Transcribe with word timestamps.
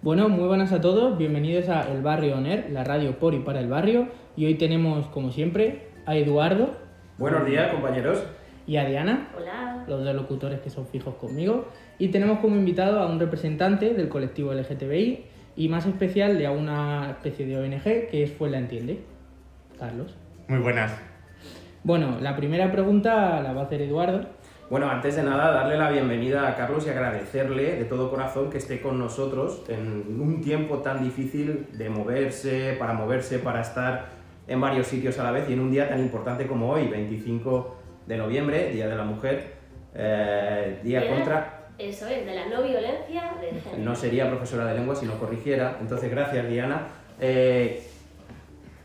Bueno, 0.00 0.28
muy 0.28 0.46
buenas 0.46 0.72
a 0.72 0.80
todos, 0.80 1.18
bienvenidos 1.18 1.68
a 1.68 1.90
El 1.90 2.02
Barrio 2.02 2.36
Oner, 2.36 2.70
la 2.70 2.84
radio 2.84 3.18
por 3.18 3.34
y 3.34 3.40
para 3.40 3.58
el 3.58 3.66
barrio. 3.66 4.06
Y 4.36 4.46
hoy 4.46 4.54
tenemos, 4.54 5.08
como 5.08 5.32
siempre, 5.32 5.88
a 6.06 6.14
Eduardo. 6.14 6.70
Buenos 7.18 7.44
días, 7.44 7.72
compañeros. 7.72 8.22
Y 8.64 8.76
a 8.76 8.84
Diana. 8.84 9.26
Hola. 9.36 9.84
Los 9.88 10.04
dos 10.04 10.14
locutores 10.14 10.60
que 10.60 10.70
son 10.70 10.86
fijos 10.86 11.16
conmigo. 11.16 11.66
Y 11.98 12.08
tenemos 12.08 12.38
como 12.38 12.54
invitado 12.54 13.00
a 13.00 13.06
un 13.06 13.18
representante 13.18 13.92
del 13.92 14.08
colectivo 14.08 14.54
LGTBI 14.54 15.24
y 15.56 15.68
más 15.68 15.84
especial 15.84 16.38
de 16.38 16.48
una 16.48 17.10
especie 17.10 17.44
de 17.44 17.56
ONG 17.56 18.08
que 18.08 18.22
es 18.22 18.30
Fue 18.30 18.48
la 18.50 18.58
Entiende. 18.58 19.00
Carlos. 19.80 20.14
Muy 20.46 20.60
buenas. 20.60 20.92
Bueno, 21.82 22.18
la 22.20 22.36
primera 22.36 22.70
pregunta 22.70 23.40
la 23.42 23.52
va 23.52 23.62
a 23.62 23.64
hacer 23.64 23.82
Eduardo. 23.82 24.28
Bueno, 24.70 24.90
antes 24.90 25.16
de 25.16 25.22
nada, 25.22 25.50
darle 25.50 25.78
la 25.78 25.88
bienvenida 25.88 26.46
a 26.46 26.54
Carlos 26.54 26.86
y 26.86 26.90
agradecerle 26.90 27.76
de 27.76 27.86
todo 27.86 28.10
corazón 28.10 28.50
que 28.50 28.58
esté 28.58 28.82
con 28.82 28.98
nosotros 28.98 29.62
en 29.66 30.20
un 30.20 30.42
tiempo 30.42 30.78
tan 30.80 31.02
difícil 31.02 31.68
de 31.72 31.88
moverse, 31.88 32.76
para 32.78 32.92
moverse, 32.92 33.38
para 33.38 33.62
estar 33.62 34.08
en 34.46 34.60
varios 34.60 34.86
sitios 34.86 35.18
a 35.18 35.24
la 35.24 35.30
vez 35.30 35.48
y 35.48 35.54
en 35.54 35.60
un 35.60 35.70
día 35.70 35.88
tan 35.88 36.00
importante 36.00 36.46
como 36.46 36.70
hoy, 36.70 36.86
25 36.86 37.76
de 38.06 38.18
noviembre, 38.18 38.70
Día 38.70 38.88
de 38.88 38.96
la 38.96 39.04
Mujer, 39.04 39.54
eh, 39.94 40.80
Día 40.82 41.08
contra... 41.08 41.70
Eso 41.78 42.06
es, 42.06 42.26
de 42.26 42.34
la 42.34 42.46
no 42.48 42.62
violencia 42.62 43.36
de 43.40 43.60
género. 43.60 43.82
No 43.82 43.96
sería 43.96 44.28
profesora 44.28 44.66
de 44.66 44.74
lengua 44.74 44.94
si 44.94 45.06
no 45.06 45.18
corrigiera. 45.18 45.78
Entonces, 45.80 46.10
gracias, 46.10 46.46
Diana. 46.46 46.88
Eh, 47.20 47.82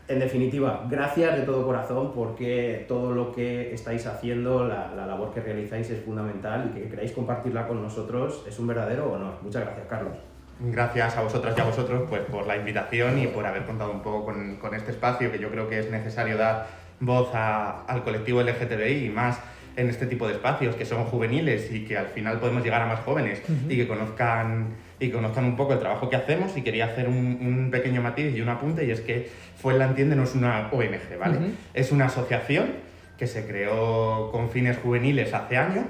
en 0.06 0.18
definitiva, 0.20 0.86
gracias 0.90 1.36
de 1.36 1.42
todo 1.42 1.64
corazón 1.64 2.12
porque 2.14 2.84
todo 2.88 3.12
lo 3.12 3.32
que 3.32 3.72
estáis 3.72 4.06
haciendo, 4.06 4.66
la, 4.68 4.92
la 4.94 5.06
labor 5.06 5.32
que 5.32 5.40
realizáis 5.40 5.88
es 5.90 6.04
fundamental 6.04 6.70
y 6.74 6.80
que 6.80 6.88
queráis 6.88 7.12
compartirla 7.12 7.66
con 7.66 7.82
nosotros 7.82 8.44
es 8.48 8.58
un 8.58 8.66
verdadero 8.66 9.12
honor. 9.12 9.34
Muchas 9.42 9.62
gracias, 9.64 9.86
Carlos. 9.88 10.12
Gracias 10.60 11.16
a 11.16 11.22
vosotras 11.22 11.54
y 11.56 11.60
a 11.60 11.64
vosotros 11.64 12.02
pues, 12.08 12.20
por 12.22 12.46
la 12.46 12.56
invitación 12.56 13.18
y 13.18 13.26
por 13.28 13.44
haber 13.46 13.64
contado 13.64 13.90
un 13.90 14.02
poco 14.02 14.26
con, 14.26 14.56
con 14.56 14.74
este 14.74 14.90
espacio 14.92 15.32
que 15.32 15.38
yo 15.38 15.50
creo 15.50 15.68
que 15.68 15.78
es 15.80 15.90
necesario 15.90 16.36
dar 16.36 16.66
voz 17.00 17.30
a- 17.34 17.84
al 17.86 18.04
colectivo 18.04 18.40
LGTBI 18.40 19.06
y 19.06 19.08
más 19.08 19.40
en 19.76 19.88
este 19.88 20.06
tipo 20.06 20.28
de 20.28 20.34
espacios 20.34 20.76
que 20.76 20.84
son 20.84 21.04
juveniles 21.06 21.72
y 21.72 21.84
que 21.84 21.98
al 21.98 22.06
final 22.06 22.38
podemos 22.38 22.62
llegar 22.62 22.82
a 22.82 22.86
más 22.86 23.00
jóvenes 23.00 23.42
y 23.68 23.76
que 23.76 23.88
conozcan 23.88 24.68
y 25.00 25.10
conozcan 25.10 25.44
un 25.44 25.56
poco 25.56 25.72
el 25.72 25.78
trabajo 25.78 26.08
que 26.08 26.16
hacemos 26.16 26.56
y 26.56 26.62
quería 26.62 26.86
hacer 26.86 27.08
un, 27.08 27.38
un 27.40 27.70
pequeño 27.70 28.00
matiz 28.02 28.34
y 28.34 28.40
un 28.40 28.48
apunte 28.48 28.84
y 28.84 28.90
es 28.90 29.00
que 29.00 29.30
Fue 29.56 29.76
la 29.78 29.86
Entiende 29.86 30.16
no 30.16 30.24
es 30.24 30.34
una 30.34 30.68
ONG, 30.72 31.18
¿vale? 31.18 31.38
Ujú. 31.38 31.46
Es 31.72 31.90
una 31.92 32.06
asociación 32.06 32.72
que 33.16 33.26
se 33.26 33.46
creó 33.46 34.30
con 34.32 34.50
fines 34.50 34.76
juveniles 34.78 35.32
hace 35.32 35.56
años 35.56 35.86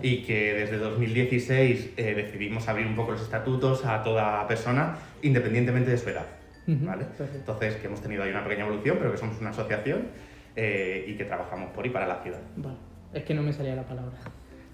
y 0.00 0.22
que 0.22 0.54
desde 0.54 0.78
2016 0.78 1.90
eh, 1.96 2.14
decidimos 2.14 2.68
abrir 2.68 2.86
un 2.86 2.94
poco 2.94 3.12
los 3.12 3.22
estatutos 3.22 3.84
a 3.84 4.02
toda 4.02 4.46
persona 4.46 4.96
independientemente 5.22 5.90
de 5.90 5.98
su 5.98 6.08
edad. 6.08 6.26
Ujú, 6.66 6.86
¿vale? 6.86 7.04
perfecto. 7.04 7.38
Entonces, 7.38 7.76
que 7.76 7.86
hemos 7.86 8.00
tenido 8.00 8.22
ahí 8.22 8.30
una 8.30 8.44
pequeña 8.44 8.64
evolución, 8.66 8.96
pero 8.98 9.10
que 9.10 9.18
somos 9.18 9.40
una 9.40 9.50
asociación 9.50 10.08
eh, 10.54 11.04
y 11.08 11.14
que 11.14 11.24
trabajamos 11.24 11.70
por 11.70 11.84
y 11.86 11.90
para 11.90 12.06
la 12.06 12.22
ciudad. 12.22 12.40
Vale, 12.56 12.76
es 13.12 13.24
que 13.24 13.34
no 13.34 13.42
me 13.42 13.52
salía 13.52 13.74
la 13.74 13.84
palabra. 13.84 14.16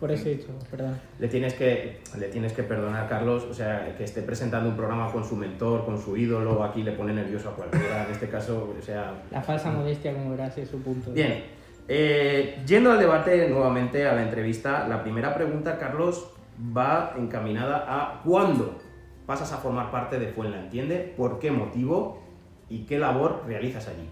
Por 0.01 0.11
eso 0.11 0.29
he 0.29 0.35
dicho, 0.37 0.49
perdón. 0.71 0.99
Le 1.19 1.29
tienes 1.29 1.55
que, 1.55 2.01
le 2.19 2.29
tienes 2.29 2.53
que 2.53 2.63
perdonar, 2.63 3.09
Carlos, 3.09 3.45
o 3.45 3.55
sea, 3.55 3.95
que 3.97 4.05
esté 4.05 4.23
presentando 4.23 4.69
un 4.69 4.77
programa 4.77 5.11
con 5.11 5.25
su 5.25 5.37
mentor, 5.37 5.85
con 5.85 6.01
su 6.01 6.17
ídolo, 6.17 6.63
aquí 6.65 6.83
le 6.83 6.93
pone 6.93 7.13
nervioso 7.13 7.51
a 7.51 7.55
cualquiera, 7.55 8.05
en 8.05 8.13
este 8.13 8.29
caso, 8.29 8.75
o 8.79 8.83
sea, 8.83 9.23
La 9.31 9.41
falsa 9.41 9.71
modestia, 9.71 10.13
como 10.13 10.31
verás, 10.31 10.59
es 10.59 10.69
su 10.69 10.83
punto. 10.83 11.13
Bien, 11.13 11.45
eh, 11.87 12.63
yendo 12.67 12.91
al 12.91 12.99
debate 12.99 13.49
nuevamente, 13.49 14.07
a 14.07 14.15
la 14.15 14.23
entrevista, 14.23 14.89
la 14.89 15.03
primera 15.03 15.35
pregunta, 15.35 15.79
Carlos, 15.79 16.31
va 16.77 17.15
encaminada 17.17 17.85
a 17.87 18.23
¿cuándo 18.25 18.79
pasas 19.27 19.53
a 19.53 19.59
formar 19.59 19.91
parte 19.91 20.19
de 20.19 20.29
Fuenla 20.29 20.59
Entiende? 20.59 21.15
¿Por 21.17 21.39
qué 21.39 21.51
motivo? 21.51 22.23
¿Y 22.69 22.85
qué 22.85 22.99
labor 22.99 23.45
realizas 23.47 23.89
allí? 23.89 24.09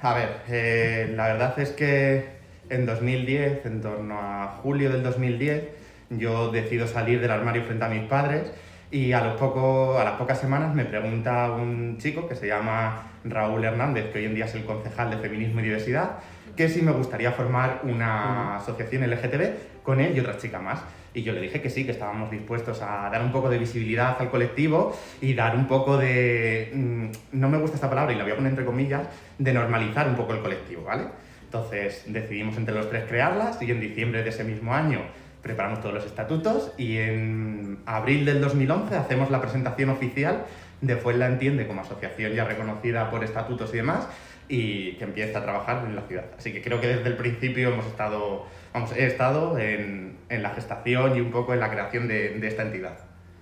A 0.00 0.14
ver, 0.14 0.28
eh, 0.48 1.12
la 1.16 1.28
verdad 1.28 1.58
es 1.60 1.70
que 1.70 2.41
en 2.68 2.86
2010, 2.86 3.66
en 3.66 3.80
torno 3.80 4.18
a 4.18 4.58
julio 4.62 4.90
del 4.90 5.02
2010, 5.02 5.64
yo 6.10 6.50
decido 6.50 6.86
salir 6.86 7.20
del 7.20 7.30
armario 7.30 7.64
frente 7.64 7.84
a 7.84 7.88
mis 7.88 8.02
padres 8.02 8.52
y 8.90 9.12
a, 9.12 9.24
los 9.24 9.36
poco, 9.40 9.98
a 9.98 10.04
las 10.04 10.14
pocas 10.14 10.38
semanas 10.38 10.74
me 10.74 10.84
pregunta 10.84 11.50
un 11.52 11.96
chico 11.98 12.28
que 12.28 12.36
se 12.36 12.46
llama 12.46 13.10
Raúl 13.24 13.64
Hernández, 13.64 14.12
que 14.12 14.18
hoy 14.18 14.26
en 14.26 14.34
día 14.34 14.44
es 14.44 14.54
el 14.54 14.64
concejal 14.64 15.10
de 15.10 15.16
Feminismo 15.16 15.60
y 15.60 15.64
Diversidad, 15.64 16.18
que 16.56 16.68
si 16.68 16.82
me 16.82 16.92
gustaría 16.92 17.32
formar 17.32 17.80
una 17.84 18.56
asociación 18.56 19.08
LGTB 19.10 19.82
con 19.82 20.00
él 20.00 20.14
y 20.14 20.20
otra 20.20 20.36
chica 20.36 20.58
más. 20.58 20.80
Y 21.14 21.22
yo 21.22 21.32
le 21.32 21.40
dije 21.40 21.60
que 21.60 21.70
sí, 21.70 21.84
que 21.84 21.92
estábamos 21.92 22.30
dispuestos 22.30 22.80
a 22.82 23.08
dar 23.10 23.22
un 23.22 23.32
poco 23.32 23.48
de 23.48 23.58
visibilidad 23.58 24.16
al 24.18 24.30
colectivo 24.30 24.96
y 25.20 25.34
dar 25.34 25.56
un 25.56 25.66
poco 25.66 25.96
de, 25.96 26.70
mm, 26.74 27.38
no 27.38 27.48
me 27.48 27.58
gusta 27.58 27.76
esta 27.76 27.88
palabra 27.88 28.12
y 28.12 28.16
la 28.16 28.24
voy 28.24 28.32
a 28.32 28.36
poner 28.36 28.50
entre 28.50 28.64
comillas, 28.64 29.08
de 29.38 29.52
normalizar 29.52 30.08
un 30.08 30.16
poco 30.16 30.34
el 30.34 30.40
colectivo, 30.40 30.84
¿vale? 30.84 31.04
Entonces 31.52 32.04
decidimos 32.06 32.56
entre 32.56 32.74
los 32.74 32.88
tres 32.88 33.04
crearlas 33.06 33.60
y 33.60 33.70
en 33.70 33.78
diciembre 33.78 34.22
de 34.22 34.30
ese 34.30 34.42
mismo 34.42 34.72
año 34.72 35.00
preparamos 35.42 35.80
todos 35.80 35.94
los 35.94 36.06
estatutos 36.06 36.72
y 36.78 36.96
en 36.96 37.80
abril 37.84 38.24
del 38.24 38.40
2011 38.40 38.96
hacemos 38.96 39.30
la 39.30 39.42
presentación 39.42 39.90
oficial 39.90 40.46
de 40.80 40.96
Fuenla 40.96 41.26
Entiende 41.26 41.66
como 41.66 41.82
asociación 41.82 42.32
ya 42.32 42.46
reconocida 42.46 43.10
por 43.10 43.22
estatutos 43.22 43.74
y 43.74 43.76
demás 43.76 44.08
y 44.48 44.92
que 44.92 45.04
empieza 45.04 45.40
a 45.40 45.42
trabajar 45.42 45.84
en 45.86 45.94
la 45.94 46.00
ciudad. 46.02 46.24
Así 46.38 46.54
que 46.54 46.62
creo 46.62 46.80
que 46.80 46.86
desde 46.86 47.06
el 47.06 47.16
principio 47.16 47.68
hemos 47.68 47.84
estado, 47.84 48.46
vamos, 48.72 48.96
he 48.96 49.04
estado 49.04 49.58
en, 49.58 50.16
en 50.30 50.42
la 50.42 50.54
gestación 50.54 51.18
y 51.18 51.20
un 51.20 51.30
poco 51.30 51.52
en 51.52 51.60
la 51.60 51.70
creación 51.70 52.08
de, 52.08 52.30
de 52.30 52.48
esta 52.48 52.62
entidad. 52.62 52.96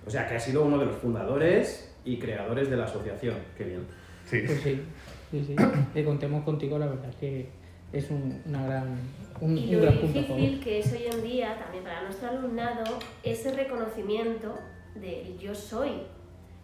O 0.05 0.09
sea, 0.09 0.27
que 0.27 0.35
has 0.35 0.43
sido 0.43 0.65
uno 0.65 0.77
de 0.77 0.87
los 0.87 0.97
fundadores 0.97 1.95
y 2.03 2.17
creadores 2.17 2.69
de 2.69 2.75
la 2.75 2.83
asociación. 2.83 3.35
Qué 3.57 3.63
bien. 3.63 3.85
Sí. 4.25 4.43
Pues 4.45 4.59
sí, 4.61 4.81
sí, 5.31 5.45
sí. 5.47 5.55
Que 5.93 6.03
contemos 6.03 6.43
contigo, 6.43 6.77
la 6.77 6.87
verdad 6.87 7.09
es 7.09 7.15
que 7.15 7.60
es 7.93 8.09
un, 8.09 8.41
una 8.45 8.65
gran, 8.65 8.99
un, 9.41 9.57
Y 9.57 9.75
un 9.75 9.81
lo 9.81 9.87
gran 9.87 9.99
punto 9.99 10.21
favor. 10.23 10.37
difícil 10.37 10.63
que 10.63 10.79
es 10.79 10.93
hoy 10.93 11.05
en 11.11 11.23
día, 11.23 11.57
también 11.59 11.83
para 11.83 12.01
nuestro 12.03 12.29
alumnado, 12.29 12.83
ese 13.23 13.53
reconocimiento 13.53 14.57
del 14.95 15.37
yo 15.37 15.53
soy. 15.55 16.03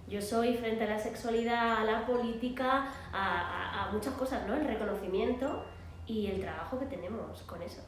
Yo 0.08 0.22
soy 0.22 0.56
frente 0.56 0.86
a 0.86 0.88
la 0.88 1.00
sexualidad, 1.00 1.78
a 1.82 1.84
la 1.84 2.06
política, 2.06 2.88
a, 3.12 3.82
a- 3.84 3.90
a 3.90 3.92
muchas 3.92 4.14
cosas, 4.14 4.48
¿no? 4.48 4.56
El 4.56 4.66
reconocimiento 4.66 5.66
y 6.06 6.28
el 6.28 6.40
trabajo 6.40 6.80
que 6.80 6.86
tenemos 6.86 7.42
con 7.42 7.62
eso. 7.62 7.82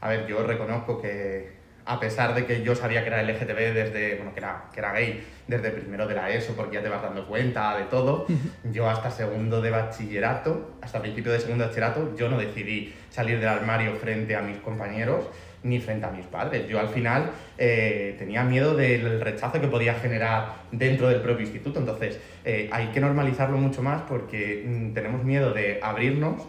A 0.00 0.08
ver, 0.08 0.26
yo 0.26 0.42
reconozco 0.46 1.00
que 1.00 1.61
a 1.84 1.98
pesar 1.98 2.34
de 2.34 2.46
que 2.46 2.62
yo 2.62 2.74
sabía 2.74 3.02
que 3.02 3.08
era 3.08 3.22
LGTB 3.22 3.74
desde, 3.74 4.16
bueno, 4.16 4.32
que 4.32 4.40
era, 4.40 4.64
que 4.72 4.80
era 4.80 4.92
gay 4.92 5.24
desde 5.46 5.70
primero 5.70 6.06
de 6.06 6.14
la 6.14 6.30
ESO, 6.30 6.54
porque 6.54 6.76
ya 6.76 6.82
te 6.82 6.88
vas 6.88 7.02
dando 7.02 7.26
cuenta 7.26 7.76
de 7.76 7.84
todo, 7.84 8.26
yo 8.70 8.88
hasta 8.88 9.10
segundo 9.10 9.60
de 9.60 9.70
bachillerato, 9.70 10.76
hasta 10.80 11.00
principio 11.00 11.32
de 11.32 11.40
segundo 11.40 11.64
de 11.64 11.68
bachillerato, 11.68 12.16
yo 12.16 12.28
no 12.28 12.38
decidí 12.38 12.94
salir 13.10 13.38
del 13.40 13.48
armario 13.48 13.96
frente 13.96 14.36
a 14.36 14.42
mis 14.42 14.58
compañeros 14.58 15.26
ni 15.64 15.80
frente 15.80 16.06
a 16.06 16.10
mis 16.10 16.26
padres. 16.26 16.68
Yo 16.68 16.80
al 16.80 16.88
final 16.88 17.30
eh, 17.58 18.16
tenía 18.18 18.42
miedo 18.44 18.74
del 18.74 19.20
rechazo 19.20 19.60
que 19.60 19.68
podía 19.68 19.94
generar 19.94 20.54
dentro 20.70 21.08
del 21.08 21.20
propio 21.20 21.42
instituto, 21.42 21.80
entonces 21.80 22.20
eh, 22.44 22.68
hay 22.72 22.88
que 22.88 23.00
normalizarlo 23.00 23.58
mucho 23.58 23.82
más 23.82 24.02
porque 24.02 24.64
mm, 24.66 24.94
tenemos 24.94 25.24
miedo 25.24 25.52
de 25.52 25.78
abrirnos 25.82 26.42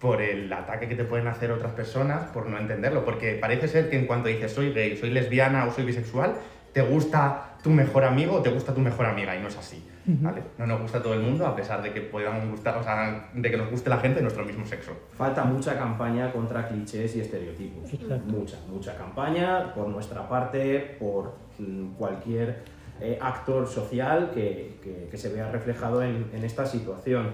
por 0.00 0.22
el 0.22 0.52
ataque 0.52 0.88
que 0.88 0.94
te 0.94 1.04
pueden 1.04 1.26
hacer 1.26 1.50
otras 1.50 1.72
personas 1.72 2.24
por 2.30 2.46
no 2.48 2.58
entenderlo. 2.58 3.04
Porque 3.04 3.34
parece 3.34 3.66
ser 3.68 3.90
que 3.90 3.98
en 3.98 4.06
cuanto 4.06 4.28
dices 4.28 4.52
soy 4.52 4.72
gay, 4.72 4.96
soy 4.96 5.10
lesbiana 5.10 5.66
o 5.66 5.72
soy 5.72 5.84
bisexual, 5.84 6.34
te 6.72 6.82
gusta 6.82 7.56
tu 7.62 7.70
mejor 7.70 8.04
amigo 8.04 8.36
o 8.36 8.42
te 8.42 8.50
gusta 8.50 8.72
tu 8.72 8.80
mejor 8.80 9.06
amiga 9.06 9.34
y 9.34 9.40
no 9.40 9.48
es 9.48 9.56
así. 9.56 9.84
¿vale? 10.06 10.42
No 10.56 10.66
nos 10.66 10.80
gusta 10.80 10.98
a 10.98 11.02
todo 11.02 11.12
el 11.14 11.20
mundo 11.20 11.46
a 11.46 11.54
pesar 11.54 11.82
de 11.82 11.92
que 11.92 12.00
puedan 12.00 12.50
gustar, 12.50 12.78
o 12.78 12.82
sea, 12.82 13.28
de 13.34 13.50
que 13.50 13.56
nos 13.58 13.68
guste 13.70 13.90
la 13.90 13.98
gente 13.98 14.16
de 14.16 14.22
nuestro 14.22 14.42
mismo 14.44 14.64
sexo. 14.64 14.92
Falta 15.18 15.44
mucha 15.44 15.76
campaña 15.76 16.32
contra 16.32 16.66
clichés 16.68 17.14
y 17.16 17.20
estereotipos. 17.20 17.92
Exacto. 17.92 18.24
Mucha, 18.32 18.56
mucha 18.68 18.96
campaña 18.96 19.74
por 19.74 19.88
nuestra 19.88 20.26
parte, 20.26 20.96
por 20.98 21.34
mm, 21.58 21.94
cualquier 21.98 22.62
eh, 23.02 23.18
actor 23.20 23.66
social 23.66 24.30
que, 24.32 24.76
que- 24.82 25.08
que 25.10 25.16
se 25.18 25.28
vea 25.32 25.50
reflejado 25.50 26.02
en, 26.02 26.30
en 26.32 26.42
esta 26.44 26.64
situación. 26.64 27.32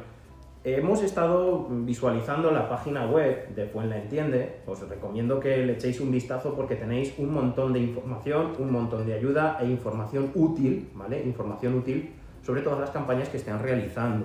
Hemos 0.67 1.03
estado 1.03 1.69
visualizando 1.69 2.51
la 2.51 2.67
página 2.71 3.07
web 3.07 3.55
de 3.55 3.67
Fuenla 3.67 3.99
Entiende. 3.99 4.61
Os 4.67 4.81
recomiendo 4.89 5.39
que 5.39 5.59
le 5.59 5.75
echéis 5.75 6.01
un 6.01 6.11
vistazo 6.11 6.55
porque 6.55 6.75
tenéis 6.75 7.13
un 7.19 7.35
montón 7.35 7.75
de 7.75 7.81
información, 7.81 8.53
un 8.59 8.73
montón 8.73 9.05
de 9.05 9.13
ayuda 9.13 9.59
e 9.61 9.67
información 9.67 10.31
útil, 10.35 10.89
¿vale? 10.95 11.23
Información 11.23 11.75
útil 11.75 12.15
sobre 12.41 12.63
todas 12.63 12.81
las 12.81 12.89
campañas 12.89 13.29
que 13.29 13.37
estén 13.37 13.59
realizando. 13.59 14.25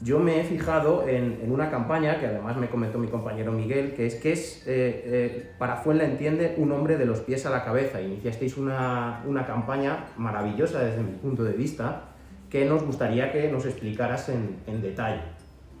Yo 0.00 0.18
me 0.18 0.40
he 0.40 0.42
fijado 0.42 1.06
en, 1.06 1.38
en 1.44 1.52
una 1.52 1.70
campaña 1.70 2.18
que 2.18 2.26
además 2.26 2.56
me 2.56 2.68
comentó 2.68 2.98
mi 2.98 3.06
compañero 3.06 3.52
Miguel, 3.52 3.94
que 3.94 4.06
es 4.06 4.16
que 4.16 4.32
es 4.32 4.64
eh, 4.66 5.02
eh, 5.06 5.50
para 5.58 5.76
Fuenla 5.76 6.06
Entiende 6.06 6.56
un 6.58 6.72
hombre 6.72 6.96
de 6.96 7.06
los 7.06 7.20
pies 7.20 7.46
a 7.46 7.50
la 7.50 7.64
cabeza. 7.64 8.02
Iniciasteis 8.02 8.56
una, 8.56 9.22
una 9.28 9.46
campaña 9.46 10.06
maravillosa 10.16 10.80
desde 10.80 11.04
mi 11.04 11.12
punto 11.12 11.44
de 11.44 11.52
vista 11.52 12.16
que 12.50 12.64
nos 12.64 12.82
gustaría 12.82 13.30
que 13.30 13.48
nos 13.52 13.64
explicaras 13.64 14.28
en, 14.28 14.56
en 14.66 14.82
detalle. 14.82 15.37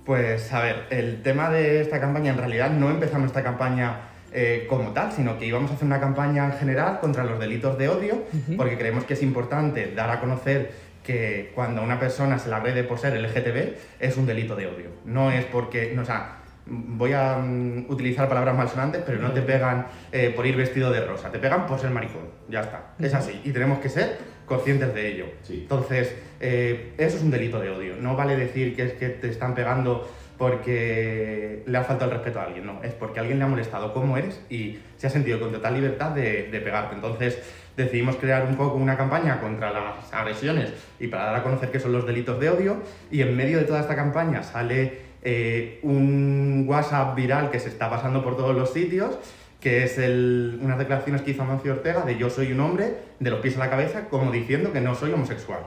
Pues 0.08 0.50
a 0.54 0.62
ver, 0.62 0.86
el 0.88 1.20
tema 1.20 1.50
de 1.50 1.82
esta 1.82 2.00
campaña, 2.00 2.32
en 2.32 2.38
realidad 2.38 2.70
no 2.70 2.88
empezamos 2.88 3.26
esta 3.26 3.42
campaña 3.42 4.08
eh, 4.32 4.64
como 4.66 4.92
tal, 4.94 5.12
sino 5.12 5.38
que 5.38 5.44
íbamos 5.44 5.70
a 5.70 5.74
hacer 5.74 5.84
una 5.84 6.00
campaña 6.00 6.46
en 6.46 6.52
general 6.52 6.98
contra 7.00 7.24
los 7.24 7.38
delitos 7.38 7.76
de 7.76 7.90
odio, 7.90 8.22
porque 8.56 8.78
creemos 8.78 9.04
que 9.04 9.12
es 9.12 9.22
importante 9.22 9.92
dar 9.94 10.08
a 10.08 10.18
conocer 10.18 10.72
que 11.04 11.52
cuando 11.54 11.82
a 11.82 11.84
una 11.84 12.00
persona 12.00 12.38
se 12.38 12.48
la 12.48 12.56
agrede 12.56 12.84
por 12.84 12.98
ser 12.98 13.20
LGTB 13.20 13.74
es 14.00 14.16
un 14.16 14.24
delito 14.24 14.56
de 14.56 14.68
odio. 14.68 14.88
No 15.04 15.30
es 15.30 15.44
porque, 15.44 15.92
no, 15.94 16.00
o 16.00 16.06
sea, 16.06 16.38
voy 16.64 17.12
a 17.12 17.36
mm, 17.36 17.90
utilizar 17.90 18.30
palabras 18.30 18.56
malsonantes, 18.56 19.02
pero 19.04 19.20
no 19.20 19.32
te 19.32 19.42
pegan 19.42 19.88
eh, 20.10 20.32
por 20.34 20.46
ir 20.46 20.56
vestido 20.56 20.90
de 20.90 21.04
rosa, 21.04 21.30
te 21.30 21.38
pegan 21.38 21.66
por 21.66 21.78
ser 21.78 21.90
maricón, 21.90 22.30
ya 22.48 22.60
está, 22.60 22.94
es 22.98 23.12
así, 23.12 23.42
y 23.44 23.52
tenemos 23.52 23.78
que 23.80 23.90
ser 23.90 24.16
conscientes 24.48 24.94
de 24.94 25.12
ello. 25.12 25.26
Sí. 25.42 25.60
Entonces, 25.62 26.14
eh, 26.40 26.92
eso 26.98 27.16
es 27.16 27.22
un 27.22 27.30
delito 27.30 27.60
de 27.60 27.70
odio, 27.70 27.96
no 27.96 28.16
vale 28.16 28.36
decir 28.36 28.74
que 28.74 28.82
es 28.84 28.92
que 28.94 29.08
te 29.08 29.28
están 29.28 29.54
pegando 29.54 30.08
porque 30.38 31.62
le 31.66 31.78
ha 31.78 31.82
faltado 31.82 32.12
el 32.12 32.16
respeto 32.18 32.40
a 32.40 32.44
alguien, 32.44 32.64
no, 32.64 32.82
es 32.84 32.92
porque 32.92 33.18
alguien 33.18 33.38
le 33.38 33.44
ha 33.44 33.48
molestado 33.48 33.92
cómo 33.92 34.16
eres 34.16 34.40
y 34.48 34.78
se 34.96 35.08
ha 35.08 35.10
sentido 35.10 35.40
con 35.40 35.50
total 35.50 35.74
libertad 35.74 36.12
de, 36.12 36.44
de 36.44 36.60
pegarte. 36.60 36.94
Entonces, 36.94 37.40
decidimos 37.76 38.16
crear 38.16 38.44
un 38.44 38.56
poco 38.56 38.76
una 38.76 38.96
campaña 38.96 39.40
contra 39.40 39.72
las 39.72 40.12
agresiones 40.12 40.72
y 40.98 41.06
para 41.06 41.26
dar 41.26 41.36
a 41.36 41.42
conocer 41.42 41.70
qué 41.70 41.80
son 41.80 41.92
los 41.92 42.06
delitos 42.06 42.38
de 42.40 42.50
odio 42.50 42.82
y 43.10 43.22
en 43.22 43.36
medio 43.36 43.58
de 43.58 43.64
toda 43.64 43.80
esta 43.80 43.94
campaña 43.94 44.42
sale 44.42 45.08
eh, 45.22 45.78
un 45.82 46.64
WhatsApp 46.68 47.14
viral 47.16 47.50
que 47.50 47.60
se 47.60 47.68
está 47.68 47.88
pasando 47.88 48.22
por 48.22 48.36
todos 48.36 48.54
los 48.54 48.72
sitios, 48.72 49.18
que 49.60 49.82
es 49.82 49.98
el, 49.98 50.58
unas 50.62 50.78
declaraciones 50.78 51.22
que 51.22 51.32
hizo 51.32 51.42
Amancio 51.42 51.72
Ortega 51.72 52.02
de 52.02 52.16
yo 52.16 52.30
soy 52.30 52.52
un 52.52 52.60
hombre, 52.60 52.94
de 53.18 53.30
los 53.30 53.40
pies 53.40 53.56
a 53.56 53.60
la 53.60 53.70
cabeza, 53.70 54.08
como 54.08 54.30
diciendo 54.30 54.72
que 54.72 54.80
no 54.80 54.94
soy 54.94 55.12
homosexual. 55.12 55.60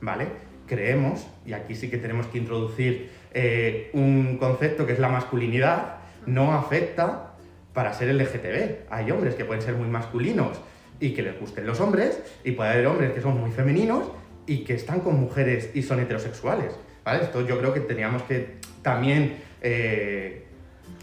¿Vale? 0.00 0.26
Creemos, 0.66 1.26
y 1.46 1.54
aquí 1.54 1.74
sí 1.74 1.88
que 1.88 1.96
tenemos 1.96 2.26
que 2.26 2.38
introducir 2.38 3.10
eh, 3.32 3.90
un 3.94 4.36
concepto 4.38 4.86
que 4.86 4.92
es 4.92 4.98
la 4.98 5.08
masculinidad, 5.08 5.96
no 6.26 6.52
afecta 6.52 7.34
para 7.72 7.94
ser 7.94 8.14
LGTB. 8.14 8.90
Hay 8.90 9.10
hombres 9.10 9.34
que 9.34 9.44
pueden 9.44 9.62
ser 9.62 9.74
muy 9.74 9.88
masculinos 9.88 10.60
y 11.00 11.14
que 11.14 11.22
les 11.22 11.38
gusten 11.40 11.66
los 11.66 11.80
hombres, 11.80 12.22
y 12.44 12.52
puede 12.52 12.70
haber 12.70 12.86
hombres 12.86 13.12
que 13.12 13.20
son 13.20 13.40
muy 13.40 13.50
femeninos 13.50 14.10
y 14.46 14.58
que 14.64 14.74
están 14.74 15.00
con 15.00 15.18
mujeres 15.18 15.70
y 15.74 15.82
son 15.82 16.00
heterosexuales. 16.00 16.74
¿Vale? 17.04 17.24
Esto 17.24 17.46
yo 17.46 17.58
creo 17.58 17.74
que 17.74 17.80
teníamos 17.80 18.22
que 18.22 18.58
también 18.82 19.36
eh, 19.62 20.44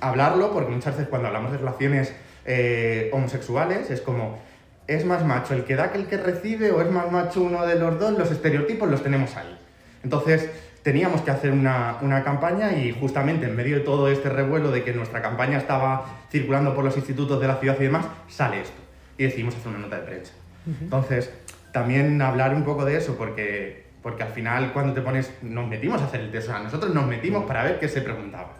hablarlo, 0.01 0.51
porque 0.51 0.71
muchas 0.71 0.95
veces 0.95 1.09
cuando 1.09 1.27
hablamos 1.27 1.51
de 1.51 1.57
relaciones 1.57 2.13
eh, 2.45 3.09
homosexuales 3.13 3.89
es 3.91 4.01
como, 4.01 4.39
¿es 4.87 5.05
más 5.05 5.25
macho 5.25 5.53
el 5.53 5.63
que 5.63 5.75
da 5.75 5.91
que 5.91 5.97
el 5.97 6.07
que 6.07 6.17
recibe 6.17 6.71
o 6.71 6.81
es 6.81 6.91
más 6.91 7.11
macho 7.11 7.41
uno 7.41 7.65
de 7.65 7.75
los 7.75 7.99
dos? 7.99 8.17
Los 8.17 8.31
estereotipos 8.31 8.89
los 8.89 9.03
tenemos 9.03 9.35
ahí. 9.35 9.57
Entonces, 10.03 10.49
teníamos 10.83 11.21
que 11.21 11.31
hacer 11.31 11.51
una, 11.51 11.97
una, 12.01 12.23
campaña 12.23 12.71
y 12.73 12.91
justamente 12.91 13.45
en 13.45 13.55
medio 13.55 13.77
de 13.77 13.81
todo 13.81 14.09
este 14.09 14.29
revuelo 14.29 14.71
de 14.71 14.83
que 14.83 14.93
nuestra 14.93 15.21
campaña 15.21 15.57
estaba 15.57 16.05
circulando 16.31 16.73
por 16.73 16.85
los 16.85 16.95
institutos 16.95 17.39
de 17.41 17.47
la 17.47 17.57
ciudad 17.57 17.75
y 17.79 17.83
demás, 17.83 18.05
sale 18.27 18.61
esto. 18.61 18.81
Y 19.17 19.23
decidimos 19.23 19.55
hacer 19.55 19.67
una 19.67 19.79
nota 19.79 19.97
de 19.97 20.03
prensa. 20.03 20.31
Uh 20.65 20.69
-huh. 20.69 20.83
Entonces, 20.83 21.29
también 21.73 22.21
hablar 22.21 22.55
un 22.55 22.63
poco 22.63 22.85
de 22.85 22.95
eso, 22.97 23.15
porque 23.17 23.89
porque 24.01 24.23
al 24.23 24.29
final 24.29 24.71
cuando 24.73 24.93
te 24.93 25.01
pones, 25.01 25.31
nos 25.41 25.67
metimos 25.67 26.01
a 26.01 26.05
hacer 26.05 26.21
el 26.21 26.31
test, 26.31 26.47
o 26.47 26.51
sea, 26.51 26.59
nosotros 26.61 26.93
nos 26.93 27.05
metimos 27.05 27.45
para 27.45 27.63
ver 27.63 27.79
qué 27.79 27.87
se 27.87 28.01
preguntaba. 28.01 28.53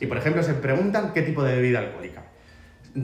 Y 0.00 0.06
por 0.06 0.18
ejemplo 0.18 0.42
se 0.42 0.54
preguntan 0.54 1.12
qué 1.12 1.22
tipo 1.22 1.42
de 1.42 1.56
bebida 1.56 1.78
alcohólica 1.80 2.22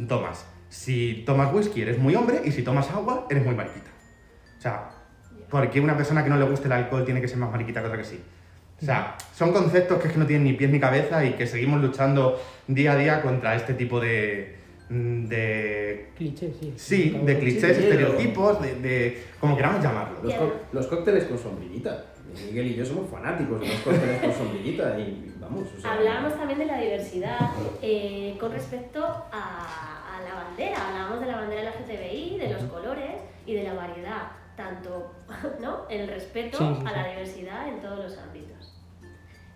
tomas. 0.09 0.47
Si 0.69 1.23
tomas 1.27 1.53
whisky 1.53 1.83
eres 1.83 1.99
muy 1.99 2.15
hombre 2.15 2.41
y 2.45 2.51
si 2.51 2.63
tomas 2.63 2.91
agua 2.91 3.27
eres 3.31 3.45
muy 3.45 3.55
mariquita. 3.55 3.91
O 4.59 4.61
sea, 4.61 4.91
¿por 5.51 5.69
qué 5.71 5.81
una 5.81 5.97
persona 5.97 6.25
que 6.25 6.31
no 6.31 6.37
le 6.37 6.45
guste 6.45 6.67
el 6.67 6.73
alcohol 6.73 7.05
tiene 7.05 7.21
que 7.21 7.29
ser 7.29 7.39
más 7.39 7.51
mariquita 7.51 7.81
que 7.81 7.87
otra 7.87 7.99
que 7.99 8.05
sí? 8.05 8.21
O 8.81 8.85
sea, 8.85 9.17
son 9.35 9.53
conceptos 9.53 10.01
que 10.01 10.09
es 10.09 10.15
que 10.15 10.19
no 10.19 10.27
tienen 10.27 10.45
ni 10.45 10.55
pies 10.55 10.71
ni 10.71 10.81
cabeza 10.81 11.25
y 11.25 11.35
que 11.35 11.47
seguimos 11.47 11.81
luchando 11.81 12.41
día 12.67 12.93
a 12.93 12.97
día 12.97 13.23
contra 13.23 13.55
este 13.55 13.75
tipo 13.75 14.01
de, 14.01 14.57
de 14.89 16.09
clichés, 16.17 16.57
sí. 16.59 16.73
Sí, 16.77 17.21
de 17.25 17.39
clichés, 17.39 17.79
estereotipos, 17.79 18.61
de, 18.61 18.75
de, 18.77 19.23
como 19.39 19.57
queramos 19.57 19.83
llamarlo. 19.83 20.19
Los, 20.23 20.35
co 20.35 20.53
los, 20.73 20.87
cócteles 20.87 21.25
con 21.25 21.39
sombrillita. 21.39 22.07
Miguel 22.47 22.69
y 22.69 22.75
yo 22.77 22.85
somos 22.85 23.11
fanáticos 23.11 23.61
de 23.61 23.69
los 23.69 23.77
cócteles 23.81 24.21
con 24.21 24.33
sombrillita 24.33 24.99
y 24.99 25.32
vamos. 25.43 25.69
O 25.77 25.81
sea, 25.81 25.93
Hablábamos 25.93 26.37
también 26.37 26.59
de 26.59 26.67
la 26.67 26.79
diversidad 26.79 27.39
eh, 27.83 28.37
con 28.41 28.53
respecto 28.53 29.05
a, 29.05 30.17
a, 30.17 30.23
la 30.23 30.35
bandera. 30.45 30.89
Hablábamos 30.89 31.21
de 31.21 31.27
la 31.27 31.37
bandera 31.37 31.71
LGTBI, 31.71 32.39
de 32.39 32.49
los 32.53 32.63
colores 32.65 33.21
y 33.47 33.55
de 33.55 33.65
la 33.65 33.75
variedad, 33.75 34.23
tanto 34.57 35.13
¿no? 35.61 35.89
el 35.91 36.09
respeto 36.09 36.59
sí, 36.59 36.81
sí, 36.81 36.87
a 36.87 36.93
la 36.93 37.09
diversidad 37.09 37.69
en 37.69 37.81
todos 37.81 37.99
los 37.99 38.19
ámbitos. 38.19 38.73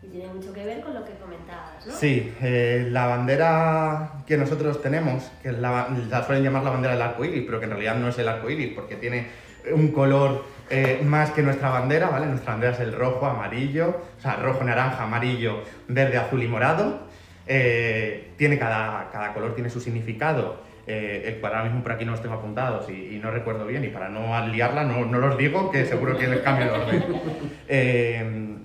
Y 0.03 0.09
tiene 0.09 0.33
mucho 0.33 0.53
que 0.53 0.65
ver 0.65 0.83
con 0.83 0.95
lo 0.95 1.05
que 1.05 1.15
comentabas, 1.15 1.87
¿no? 1.87 1.93
Sí, 1.93 2.33
eh, 2.41 2.87
la 2.91 3.07
bandera 3.07 4.23
que 4.27 4.37
nosotros 4.37 4.81
tenemos, 4.81 5.25
que 5.43 5.51
la, 5.53 5.89
la, 6.09 6.23
suelen 6.25 6.45
llamar 6.45 6.63
la 6.63 6.71
bandera 6.71 6.93
del 6.95 7.03
arco 7.03 7.25
iris, 7.25 7.45
pero 7.45 7.59
que 7.59 7.65
en 7.65 7.71
realidad 7.73 7.97
no 7.97 8.09
es 8.09 8.19
el 8.19 8.29
arco 8.29 8.49
iris, 8.49 8.73
porque 8.75 8.97
tiene 8.97 9.27
un 9.73 9.89
color 9.89 10.45
eh, 10.71 11.01
más 11.05 11.31
que 11.31 11.43
nuestra 11.43 11.71
bandera, 11.71 12.09
¿vale? 12.09 12.27
Nuestra 12.27 12.53
bandera 12.53 12.73
es 12.73 12.81
el 12.81 12.93
rojo, 12.93 13.27
amarillo, 13.27 14.01
o 14.19 14.21
sea, 14.21 14.37
rojo, 14.37 14.65
naranja, 14.65 15.05
amarillo, 15.05 15.63
verde, 15.89 16.19
azul 16.19 16.43
y 16.43 16.49
morado. 16.49 17.07
Eh, 17.47 18.33
tiene 18.37 18.59
cada, 18.59 19.11
cada 19.11 19.33
color 19.33 19.55
tiene 19.55 19.71
su 19.71 19.81
significado. 19.81 20.67
Eh, 20.89 21.25
el 21.27 21.41
cual 21.41 21.53
ahora 21.53 21.65
mismo 21.65 21.83
por 21.83 21.91
aquí 21.91 22.05
no 22.05 22.13
los 22.13 22.23
tengo 22.23 22.37
apuntados 22.37 22.89
y, 22.89 23.17
y, 23.17 23.19
no 23.19 23.33
recuerdo 23.33 23.67
bien, 23.67 23.83
y 23.83 23.89
para 23.89 24.09
no 24.09 24.47
liarla 24.47 24.85
no, 24.85 25.05
no 25.05 25.19
los 25.19 25.37
digo, 25.37 25.69
que 25.73 25.85
seguro 25.85 26.17
que 26.17 26.29
les 26.29 26.41
cambio 26.41 26.67
el 26.67 26.81
orden. 26.81 27.05
Eh, 27.69 28.57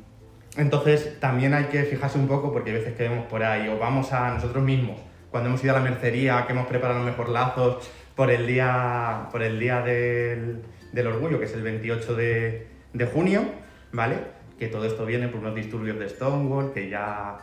entonces 0.57 1.19
también 1.19 1.55
hay 1.55 1.65
que 1.65 1.83
fijarse 1.83 2.19
un 2.19 2.27
poco 2.27 2.53
porque 2.53 2.69
hay 2.69 2.77
veces 2.77 2.93
que 2.93 3.09
vemos 3.09 3.25
por 3.25 3.41
ahí 3.41 3.67
o 3.69 3.79
vamos 3.79 4.13
a 4.13 4.31
nosotros 4.35 4.63
mismos, 4.63 4.99
cuando 5.31 5.49
hemos 5.49 5.63
ido 5.63 5.75
a 5.75 5.79
la 5.79 5.83
mercería, 5.83 6.45
que 6.45 6.53
hemos 6.53 6.67
preparado 6.67 6.99
los 6.99 7.07
mejor 7.07 7.29
lazos 7.29 7.89
por 8.15 8.29
el 8.29 8.45
día, 8.45 9.29
por 9.31 9.41
el 9.41 9.59
día 9.59 9.81
del, 9.81 10.61
del 10.91 11.07
orgullo, 11.07 11.39
que 11.39 11.45
es 11.45 11.53
el 11.53 11.63
28 11.63 12.15
de, 12.15 12.67
de, 12.93 13.05
junio, 13.05 13.43
¿vale? 13.91 14.17
Que 14.59 14.67
todo 14.67 14.85
esto 14.85 15.05
viene 15.05 15.27
por 15.27 15.39
unos 15.39 15.55
disturbios 15.55 15.97
de 15.99 16.09
Stonewall, 16.09 16.73
que 16.73 16.89
ya 16.89 17.37